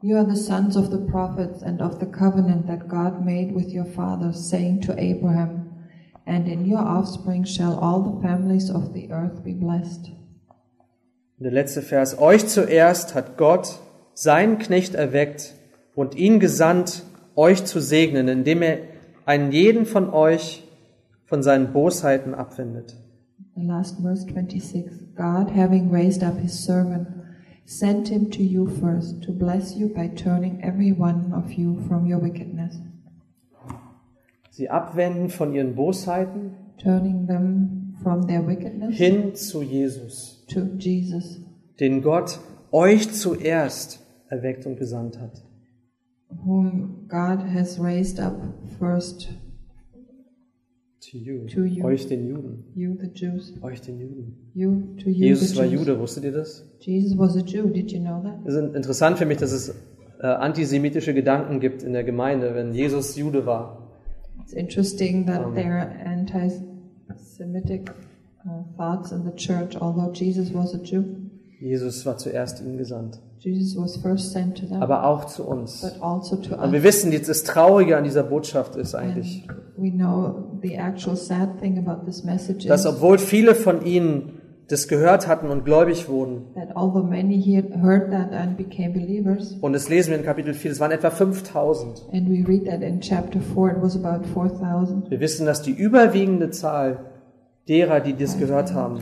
[0.00, 3.72] You are the sons of the prophets and of the covenant that God made with
[3.74, 5.61] your fathers, saying to Abraham,
[6.24, 10.12] And in your offspring shall all the families of the earth be blessed.
[11.38, 13.80] Und der letzte Vers, euch zuerst hat Gott
[14.14, 15.54] seinen Knecht erweckt
[15.94, 17.02] und ihn gesandt,
[17.34, 18.78] euch zu segnen, indem er
[19.24, 20.62] einen jeden von euch
[21.26, 22.96] von seinen Bosheiten abwendet.
[23.56, 27.08] The last verse 26 God, having raised up his servant,
[27.64, 32.06] sent him to you first to bless you by turning every one of you from
[32.06, 32.76] your wickedness,
[34.54, 41.40] Sie abwenden von ihren Bosheiten turning them from their wickedness hin zu Jesus, to Jesus,
[41.80, 42.38] den Gott
[42.70, 45.42] euch zuerst erweckt und gesandt hat.
[46.44, 48.36] whom God has raised up
[48.78, 49.28] first,
[51.10, 51.46] To you.
[51.46, 51.84] To you.
[51.84, 52.64] Euch den Juden.
[52.74, 54.36] you the Jews, Euch den Juden.
[54.54, 55.80] you to you Jesus the war Jews.
[55.80, 56.64] Jude, wusstet ihr das?
[56.80, 57.68] Jesus was a Jew.
[57.70, 58.38] Did you know that?
[58.46, 59.74] Es ist interessant für mich, dass es
[60.20, 63.81] äh, antisemitische Gedanken gibt in der Gemeinde, wenn Jesus Jude war.
[64.40, 67.90] It's interesting that Um, there are anti-Semitic
[68.44, 69.76] uh, thoughts in the church.
[69.80, 71.04] Although Jesus was a Jew,
[71.60, 73.20] Jesus war zuerst ihnen gesandt.
[73.38, 75.80] Jesus was first sent to them, Aber auch zu uns.
[75.80, 76.84] but also to Und wir us.
[76.84, 81.58] wissen, jetzt das Traurige an dieser Botschaft ist eigentlich, And we know the actual sad
[81.60, 86.46] thing about this message dass obwohl viele von ihnen das gehört hatten und gläubig wurden,
[89.60, 92.08] und das lesen wir in Kapitel 4, es waren etwa 5000.
[92.12, 95.10] and we read that in chapter 4, it was about 4,000.
[95.10, 96.98] Wir wissen, dass die überwiegende Zahl
[97.68, 99.00] derer, die das gehört haben,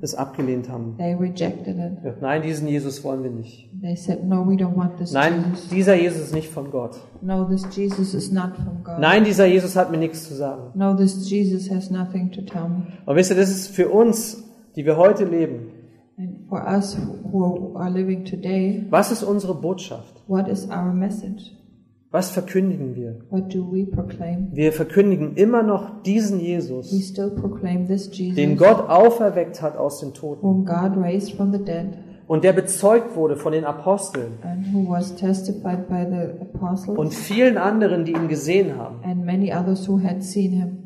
[0.00, 0.94] Es abgelehnt haben.
[0.96, 2.04] they rejected it.
[2.04, 3.68] Ja, Nein, diesen Jesus wollen wir nicht.
[3.80, 5.68] They said, no, we don't want this Nein, Jesus.
[5.68, 6.96] dieser Jesus ist nicht von Gott.
[7.20, 9.00] No, Jesus is not from God.
[9.00, 10.70] Nein, dieser Jesus hat mir nichts zu sagen.
[10.74, 12.86] No, this Jesus has nothing to tell me.
[13.06, 14.44] Und wisst ihr, das ist für uns,
[14.76, 15.72] die wir heute leben,
[16.16, 16.96] And for us
[17.30, 20.22] who are living today, was ist unsere Botschaft?
[20.26, 21.52] what is our message?
[22.10, 23.16] Was verkündigen wir?
[23.28, 24.48] What do we proclaim?
[24.52, 29.76] Wir verkündigen immer noch diesen We Jesus, still proclaim this den Jesus Gott auferweckt hat
[29.76, 30.64] aus den Toten
[32.26, 37.12] und der bezeugt wurde von den Aposteln and who was testified by the apostles und
[37.12, 39.00] vielen anderen, die ihn gesehen haben.
[39.04, 40.78] and many others who had seen him.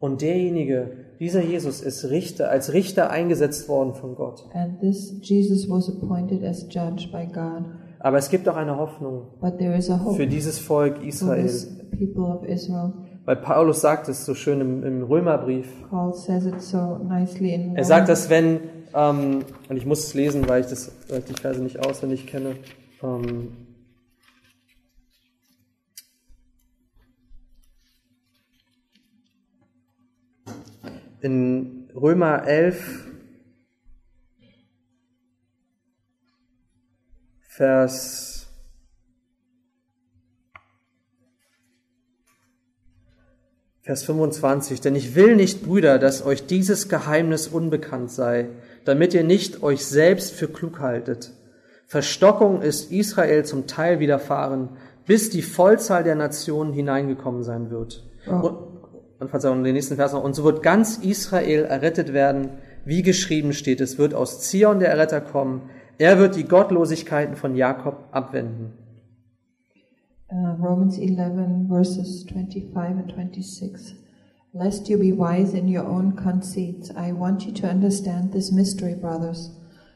[0.00, 0.90] Und derjenige,
[1.20, 4.44] dieser Jesus ist Richter, als Richter eingesetzt worden von Gott.
[4.52, 7.66] And this Jesus was appointed as judge by God.
[8.06, 9.26] Aber es gibt auch eine Hoffnung
[10.14, 11.44] für dieses Volk Israel.
[11.44, 12.92] Israel.
[13.24, 15.66] Weil Paulus sagt es so schön im, im Römerbrief.
[15.90, 16.14] So
[17.74, 18.60] er sagt, dass wenn,
[18.94, 22.28] ähm, und ich muss es lesen, weil ich, das, weil ich die Verse nicht auswendig
[22.28, 22.54] kenne,
[23.02, 23.56] ähm,
[31.22, 33.05] in Römer 11,
[37.56, 38.46] Vers
[43.80, 48.48] Vers 25, denn ich will nicht, Brüder, dass euch dieses Geheimnis unbekannt sei,
[48.84, 51.32] damit ihr nicht euch selbst für klug haltet.
[51.86, 54.70] Verstockung ist Israel zum Teil widerfahren,
[55.06, 58.04] bis die Vollzahl der Nationen hineingekommen sein wird.
[58.26, 58.32] Oh.
[58.32, 58.58] Und,
[59.20, 60.24] und Verzeihung, den nächsten Vers noch.
[60.24, 63.80] Und so wird ganz Israel errettet werden, wie geschrieben steht.
[63.80, 65.70] Es wird aus Zion der Erretter kommen.
[65.98, 68.72] Er wird die Gottlosigkeiten von Jakob abwenden.
[70.30, 73.94] Uh, Romans 11, verses 25 and 26.
[74.52, 78.94] Lest you be wise in your own conceits, I want you to understand this mystery,
[78.94, 79.52] brothers.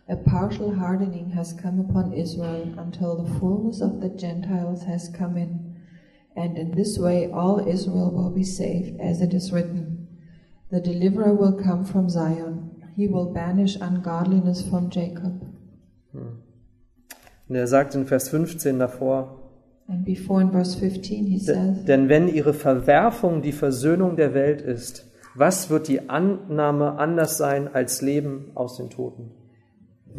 [0.08, 5.36] A partial hardening has come upon Israel until the fullness of the Gentiles has come
[5.36, 5.76] in.
[6.34, 10.08] And in this way all Israel will be saved, as it is written
[10.70, 15.49] The deliverer will come from Zion, he will banish ungodliness from Jacob.
[16.12, 19.36] Und er sagt in Vers 15 davor,
[19.88, 24.62] And before in verse 15 he says, denn wenn ihre Verwerfung die Versöhnung der Welt
[24.62, 29.32] ist, was wird die Annahme anders sein als Leben aus den Toten?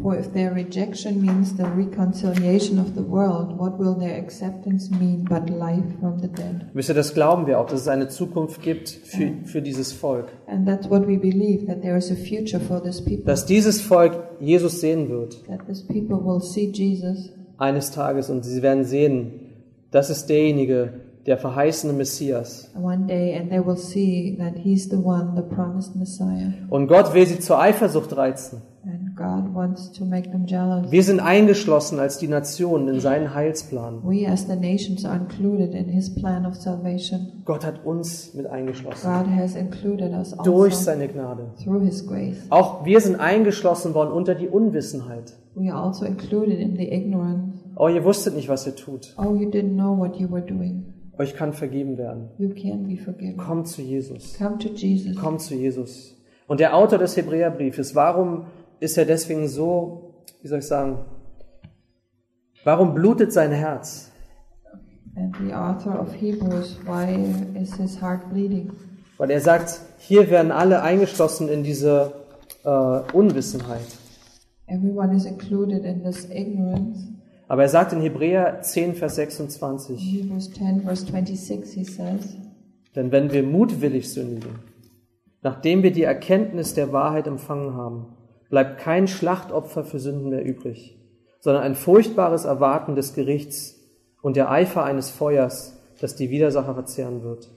[0.00, 5.24] For if their rejection means the reconciliation of the world, what will their acceptance mean
[5.28, 6.66] but life from the dead?
[6.72, 10.28] Wisst das glauben wir auch, dass es eine Zukunft gibt für, für dieses Volk.
[10.46, 13.82] And that's what we believe that there is a future for this people, Dass dieses
[13.82, 18.84] Volk Jesus sehen wird that this people will see Jesus eines Tages und sie werden
[18.84, 19.40] sehen,
[19.90, 22.70] das ist derjenige, der verheißene Messias.
[22.74, 26.52] one day and they will see that he's the one, the promised Messiah.
[26.68, 28.62] Und Gott will sie zur Eifersucht reizen.
[28.84, 30.90] And God wants to make them jealous.
[30.90, 34.02] Wir sind eingeschlossen als die Nationen in seinen Heilsplan.
[34.02, 37.42] We as the nations are included in his plan of salvation.
[37.44, 39.08] Gott hat uns mit eingeschlossen.
[39.08, 41.52] God has included us Durch also seine Gnade.
[41.62, 42.38] through his grace.
[42.50, 45.34] Auch wir sind eingeschlossen worden unter die Unwissenheit.
[45.54, 47.52] We are also included in the ignorance.
[47.76, 49.14] Oh, ihr wusstet nicht, was ihr tut.
[49.16, 50.86] Oh, you didn't know what you were doing.
[51.18, 52.30] Euch kann vergeben werden.
[52.38, 53.36] You can be forgiven.
[53.36, 54.36] Kommt zu Jesus.
[54.38, 55.16] Come to Jesus.
[55.16, 56.16] Kommt zu Jesus.
[56.46, 58.46] Und der Autor des Hebräerbriefes, warum
[58.80, 60.98] ist er deswegen so, wie soll ich sagen,
[62.64, 64.10] warum blutet sein Herz?
[65.14, 67.14] And the author of Hebrews, why
[67.60, 68.72] is his heart bleeding?
[69.18, 72.12] Weil er sagt, hier werden alle eingeschlossen in diese
[72.64, 72.68] äh,
[73.12, 73.86] Unwissenheit.
[74.66, 77.08] Everyone is included in this ignorance.
[77.48, 82.36] Aber er sagt in Hebräer 10, Vers In 26, Hebrews 10, verse 26, he says,
[82.94, 84.58] denn wenn wir mutwillig sündigen,
[85.42, 88.16] nachdem wir die Erkenntnis der Wahrheit empfangen haben,
[88.50, 90.98] bleibt kein Schlachtopfer für Sünden mehr übrig,
[91.40, 93.80] sondern ein furchtbares Erwarten des Gerichts
[94.20, 97.50] und der Eifer eines Feuers, das die Widersacher verzehren wird.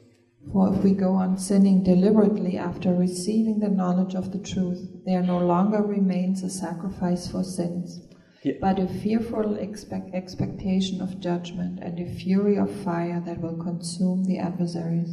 [0.51, 5.23] For if we go on sinning deliberately after receiving the knowledge of the truth, there
[5.23, 8.07] no longer remains a sacrifice for sins,
[8.45, 13.57] Die, but a fearful expect- expectation of judgment and a fury of fire that will
[13.57, 15.09] consume the adversaries.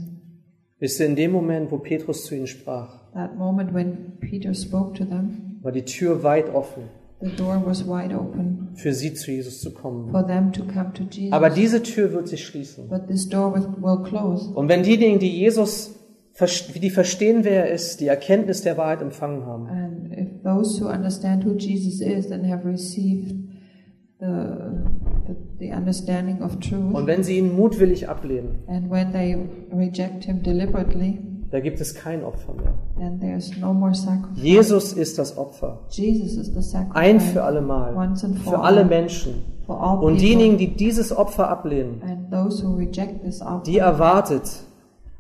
[0.78, 4.95] wisst ihr, in dem Moment, wo Petrus zu ihnen sprach, That moment when Peter spoke
[4.99, 6.85] to them, war die Tür weit offen,
[7.20, 10.11] the door was wide open für sie zu Jesus zu kommen.
[10.11, 11.33] for them to come to Jesus.
[11.33, 12.89] Aber diese Tür wird sich schließen.
[12.89, 14.51] But this door will close.
[14.53, 15.95] Und wenn diejenigen, die Jesus,
[16.35, 20.83] verst- die verstehen, wer er ist, die Erkenntnis der Wahrheit empfangen haben, And if those
[20.83, 23.35] who understand who Jesus is and have received
[24.20, 24.26] the,
[25.26, 29.37] the, the understanding of truth, und wenn sie ihn mutwillig ablehnen, and when they
[29.72, 31.18] reject him deliberately,
[31.51, 32.72] da gibt es kein Opfer mehr.
[32.99, 34.43] then there's no more sacrifice.
[34.43, 35.80] Jesus ist das Opfer.
[35.91, 36.95] Jesus is the sacrifice.
[36.97, 37.95] Ein für alle Mal.
[37.95, 38.87] Once and for Für alle all.
[38.87, 39.35] Menschen.
[39.66, 43.78] For all Und diejenigen, die dieses Opfer ablehnen, and those who reject this offer, die
[43.78, 44.45] erwartet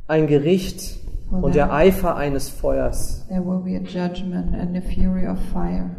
[0.08, 0.98] ein Gericht
[1.32, 5.90] und der Eifer eines Feuers, there will be a judgment and a fury of fire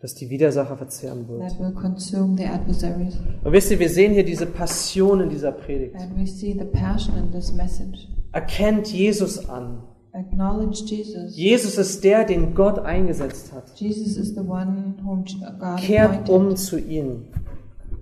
[0.00, 1.42] das die Widersacher verzehren wird.
[1.42, 3.18] that will consume the adversaries.
[3.44, 5.94] Und wisst ihr, wir sehen hier diese Passion in dieser Predigt.
[5.96, 8.08] And we see the passion in this message.
[8.32, 9.82] Erkennt Jesus an.
[10.12, 11.36] Acknowledge Jesus.
[11.36, 13.70] Jesus ist der, den Gott eingesetzt hat.
[13.76, 15.24] Jesus is the one whom
[15.58, 17.26] God Kehrt um zu ihm.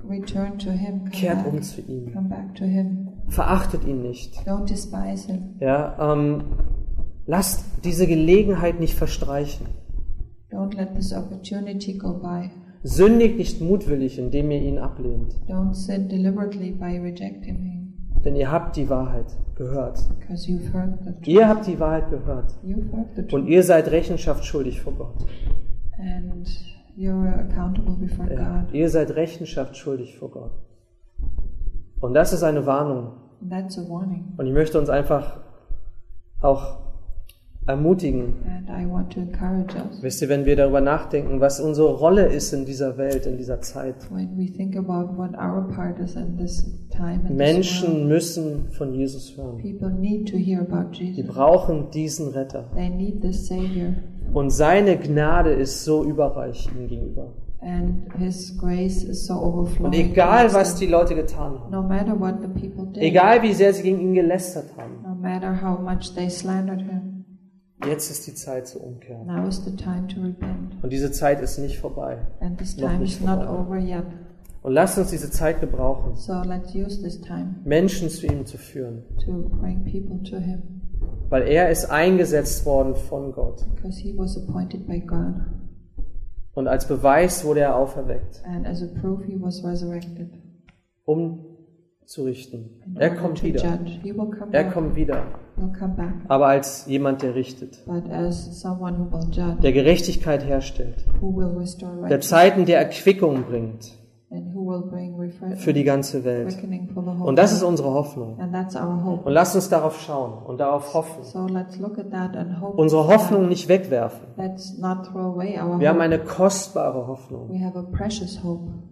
[0.09, 1.01] Return to Him.
[1.01, 2.13] Come Kehrt um zu ihm.
[3.29, 4.37] Verachtet ihn nicht.
[4.47, 5.57] Don't despise Him.
[5.61, 6.45] Ja, ähm,
[7.27, 9.67] lasst diese Gelegenheit nicht verstreichen.
[10.51, 12.51] Don't let this opportunity go by.
[12.83, 15.35] Sündigt nicht mutwillig, indem ihr ihn ablehnt.
[15.47, 17.79] Don't sin deliberately by rejecting Him.
[18.25, 19.99] Denn ihr habt die Wahrheit gehört.
[20.19, 21.29] Because you've heard the truth.
[21.29, 22.55] Ihr habt die Wahrheit gehört.
[22.65, 25.27] You've heard the Und ihr seid Rechenschaft schuldig vor Gott.
[25.99, 26.49] And
[26.97, 30.53] you're accountable before Ja, ihr seid Rechenschaft schuldig vor Gott.
[32.01, 33.13] Und das ist eine Warnung.
[34.37, 35.41] Und ich möchte uns einfach
[36.41, 36.79] auch
[37.67, 38.35] ermutigen.
[38.47, 42.27] And I want to encourage us Wisst ihr, wenn wir darüber nachdenken, was unsere Rolle
[42.27, 43.97] ist in dieser Welt, in dieser Zeit.
[46.91, 47.37] time world.
[47.37, 49.59] Menschen müssen von Jesus hören.
[49.59, 51.35] About Die Jesus.
[51.35, 52.65] brauchen diesen Retter.
[54.33, 57.33] Und seine Gnade ist so überreich ihnen gegenüber.
[57.61, 59.87] And His grace is so overflowing.
[59.87, 63.03] Und egal, was die Leute getan haben, No matter what the people did.
[63.03, 67.25] egal wie sehr sie gegen ihn gelästert haben, No matter how much they slandered Him.
[67.85, 69.27] jetzt ist die Zeit zu umkehren.
[69.27, 70.77] Now is the time to repent.
[70.83, 72.19] Und diese Zeit ist nicht vorbei.
[72.41, 73.51] And this time is not vorbei.
[73.61, 74.05] over yet.
[74.63, 78.57] Und lasst uns diese Zeit gebrauchen, So let's use this time Menschen zu ihm zu
[78.59, 79.03] führen.
[79.25, 80.63] to bring people to Him.
[81.29, 83.67] Weil er ist eingesetzt worden von Gott.
[86.59, 90.29] Und als Beweis wurde er auferweckt, And as a proof, He was resurrected.
[91.05, 91.39] um
[92.05, 92.81] zu richten.
[92.85, 93.63] in Er kommt wieder.
[93.63, 94.73] Er back.
[94.75, 95.23] kommt wieder.
[96.27, 97.79] Aber als jemand, der richtet,
[99.63, 101.05] der Gerechtigkeit herstellt,
[102.11, 103.97] der Zeiten der Erquickung bringt
[105.57, 106.55] für die ganze Welt.
[107.25, 108.37] Und das ist unsere Hoffnung.
[108.37, 111.25] Und lasst uns darauf schauen und darauf hoffen.
[111.25, 112.77] So let's look at that and hope.
[112.77, 114.29] Unsere Hoffnung nicht wegwerfen.
[114.37, 117.51] Let's not throw away our Wir haben eine kostbare Hoffnung.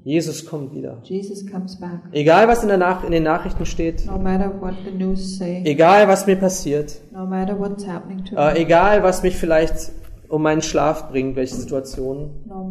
[0.04, 1.02] Jesus kommt wieder.
[2.12, 4.08] Egal, was in, der Nach in den Nachrichten steht,
[5.64, 9.92] egal, was mir passiert, äh, me, egal, was mich vielleicht
[10.28, 12.68] um meinen Schlaf bringt, welche Situationen, no.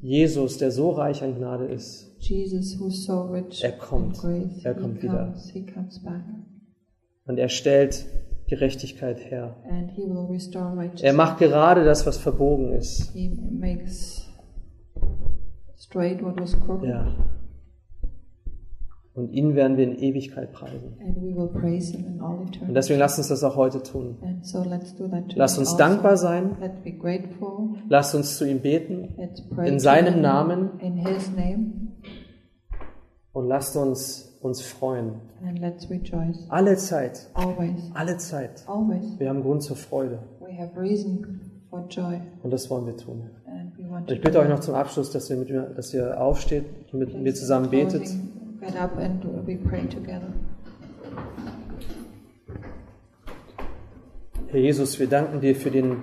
[0.00, 4.18] Jesus, der so reich an Gnade ist, Jesus, who's so rich Er kommt.
[4.18, 5.34] grace, Er kommt wieder.
[5.74, 6.02] comes,
[7.26, 8.06] und er stellt
[8.48, 9.56] Gerechtigkeit her.
[9.68, 13.12] and he will restore Er macht gerade das, was verbogen ist.
[16.82, 17.14] Ja.
[19.18, 20.96] Und ihn werden wir in Ewigkeit preisen.
[21.00, 24.16] in Und deswegen lasst uns das auch heute tun.
[24.42, 25.76] So Lasst uns also.
[25.76, 26.50] dankbar sein.
[27.88, 29.08] Lasst uns zu ihm beten.
[29.64, 30.78] In seinem Namen.
[30.78, 31.72] In His name,
[33.32, 35.14] Und lasst uns uns freuen.
[35.44, 37.28] and let's rejoice Alle Zeit.
[37.34, 38.62] always, Alle Zeit.
[38.68, 39.18] always.
[39.18, 40.20] Wir haben Grund zur Freude.
[40.40, 43.22] We have reason for joy, Und das wollen wir tun.
[43.46, 44.14] and we want Und to.
[44.14, 47.20] ich bitte euch noch zum Abschluss, dass ihr, mit mir, dass ihr aufsteht und mit
[47.20, 48.08] mir zusammen betet.
[48.60, 50.32] Get up and we pray together.
[54.48, 56.02] Herr Jesus, wir danken dir für den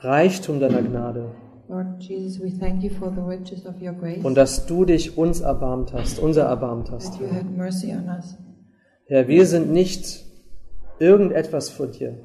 [0.00, 1.30] Reichtum deiner Gnade
[1.70, 5.16] Lord Jesus, we thank you for the riches of your grace, und dass du dich
[5.16, 7.12] uns erbarmt hast, unser erbarmt hast.
[7.12, 8.36] that you had mercy on us.
[9.06, 10.24] Herr, wir sind nicht
[10.98, 12.18] irgendetwas vor dir.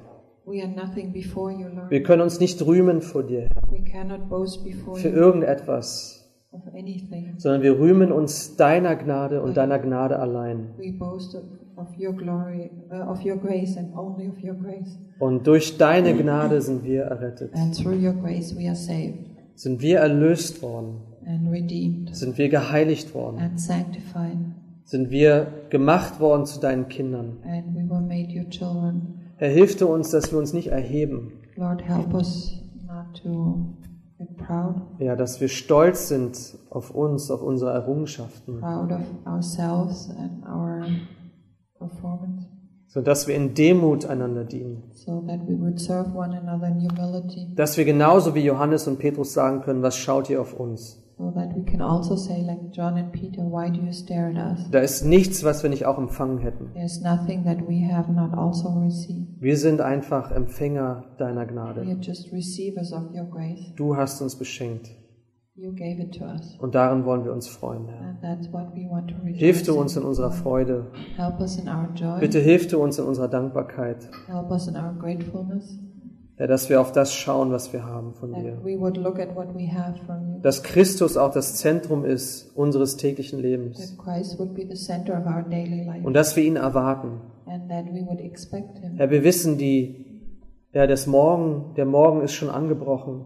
[0.47, 1.91] We are nothing before you, Lord.
[1.91, 6.24] Wir können uns nicht rühmen vor dir, Herr, We cannot boast before für you irgendetwas.
[7.37, 10.69] Sondern wir rühmen uns deiner Gnade und deiner Gnade allein.
[10.77, 11.83] Uh.
[15.19, 17.51] Und durch deine Gnade sind wir errettet,
[19.55, 21.01] sind wir erlöst worden,
[22.11, 23.57] sind wir geheiligt worden,
[24.85, 27.37] sind wir gemacht worden zu deinen Kindern.
[29.37, 33.75] Herr, hilf du uns, dass wir uns nicht erheben, Lord, help us not to
[34.99, 40.85] ja, dass wir stolz sind auf uns, auf unsere Errungenschaften, proud of ourselves and our
[41.77, 42.47] performance,
[42.87, 44.83] sondern dass wir in Demut einander dienen.
[44.93, 48.99] so that we would serve one another in humility, Dass wir genauso wie Johannes und
[48.99, 51.01] Petrus sagen können, was schaut ihr auf uns?
[51.17, 54.35] So that we can also say, like John and Peter, why do you stare at
[54.37, 54.69] us?
[54.71, 56.71] Da ist nichts, was wir nicht auch empfangen hätten.
[56.73, 59.41] There's nothing that we have not also received.
[59.41, 61.81] Wir sind einfach Empfänger deiner We Gnade.
[61.81, 63.73] are just receivers of your grace.
[63.75, 64.89] Du hast uns beschenkt
[65.57, 68.17] You gave it to us, und darin wollen wir uns freuen, Herr.
[69.35, 70.87] Hilf du uns in unserer Freude.
[71.15, 72.19] Help us in our joy.
[72.19, 74.09] Bitte hilf du uns in unserer Dankbarkeit,
[76.37, 78.59] Herr, dass wir auf das schauen, was wir haben von dir.
[80.41, 83.95] Dass Christus auch das Zentrum ist unseres täglichen Lebens.
[86.03, 87.21] Und dass wir ihn erwarten.
[88.97, 90.05] Herr, wir wissen, die,
[90.73, 93.25] ja, das Morgen, der Morgen ist schon angebrochen.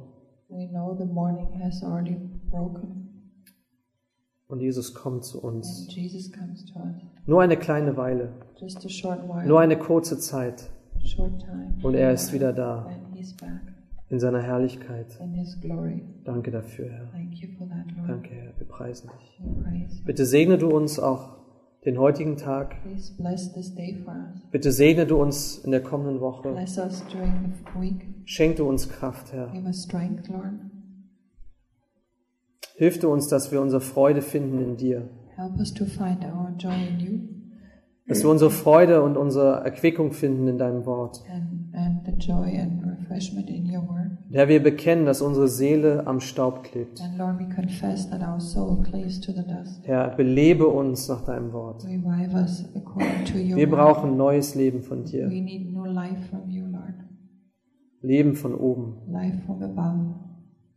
[0.50, 2.18] We know the morning has already
[2.50, 3.00] broken.
[4.50, 5.88] und Jesus kommt zu uns.
[7.26, 8.34] Nur eine kleine Weile,
[9.46, 10.70] nur eine kurze Zeit.
[11.84, 12.90] Und er ist wieder da
[14.10, 15.20] in seiner Herrlichkeit.
[15.22, 16.04] in his glory.
[16.24, 17.12] Danke dafür, Herr.
[17.12, 18.10] Thank you for that, Lord.
[18.10, 18.54] Danke, Herr.
[18.58, 20.06] Wir preisen dich.
[20.06, 21.38] Bitte segne du uns auch
[21.86, 22.76] den heutigen Tag.
[24.52, 26.56] Bitte segne du uns in der kommenden Woche.
[28.26, 29.52] Schenk du uns Kraft, Herr.
[32.76, 35.10] Hilf du uns, dass wir unsere Freude finden in dir.
[35.36, 37.20] Help us to find our joy in you.
[38.08, 41.22] dass wir unsere Freude und unsere Erquickung finden in deinem Wort.
[41.32, 42.04] and, and
[44.32, 47.02] Herr, wir bekennen, dass unsere Seele am Staub klebt.
[47.18, 47.40] Lord.
[49.84, 51.86] Herr, belebe uns nach deinem Wort.
[51.86, 55.28] Wir brauchen neues Leben von dir.
[55.30, 56.66] You.
[58.02, 58.98] Leben von oben.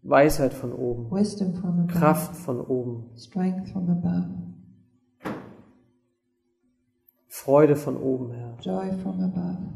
[0.03, 1.87] Weisheit von oben, above.
[1.87, 3.11] Kraft von oben.
[7.29, 8.57] Freude von oben, Herr.
[8.61, 9.59] Joy from above.
[9.59, 9.73] Herr,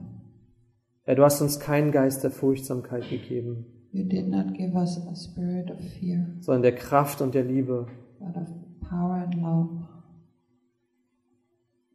[1.14, 5.70] du hast uns keinen Geist der Furchtsamkeit gegeben, You did not give us a spirit
[5.70, 7.86] of fear, sondern der Kraft und der Liebe
[8.18, 8.48] but of
[8.88, 9.68] power and love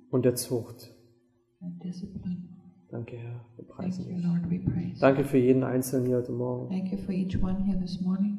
[0.09, 0.93] und der Zucht.
[1.61, 2.37] and discipline.
[2.89, 3.45] Danke, Herr.
[3.55, 4.25] Wir Thank preisen you, dich.
[4.25, 4.49] Lord.
[4.49, 4.99] We praise.
[4.99, 6.69] Danke für jeden Einzelnen hier heute Morgen.
[6.69, 8.37] Thank you for each one here this morning.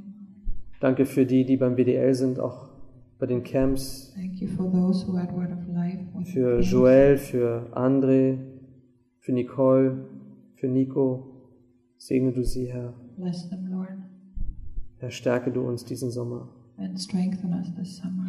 [0.80, 2.68] Danke für die, die beim WDL sind, auch
[3.18, 4.12] bei den Camps.
[4.14, 6.00] Thank you for those who had Word of Life.
[6.18, 6.60] with Für.
[6.60, 8.38] Joel, für André,
[9.20, 10.04] für Nicole,
[10.62, 11.24] für Nico.
[11.98, 12.94] Segne du sie, Herr.
[13.16, 13.88] Bless them, Lord,
[14.98, 16.48] Herr, stärke du uns diesen Sommer.
[16.78, 18.26] and strengthen us this summer.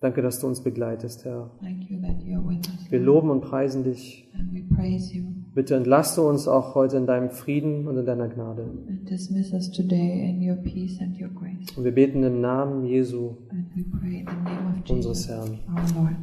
[0.00, 1.50] Danke, dass du uns begleitest, Herr.
[1.60, 2.90] Thank you that you're with us.
[2.90, 4.26] Wir loben und preisen dich.
[4.38, 5.24] And we praise you.
[5.54, 8.62] Bitte entlaste uns auch heute in deinem Frieden und in deiner Gnade.
[8.88, 11.76] And dismiss us today in your peace and your grace.
[11.76, 15.28] Und wir beten im Namen Jesu, And we pray in the name of unseres Jesus,
[15.28, 15.58] Herrn.
[15.68, 16.16] our Lord.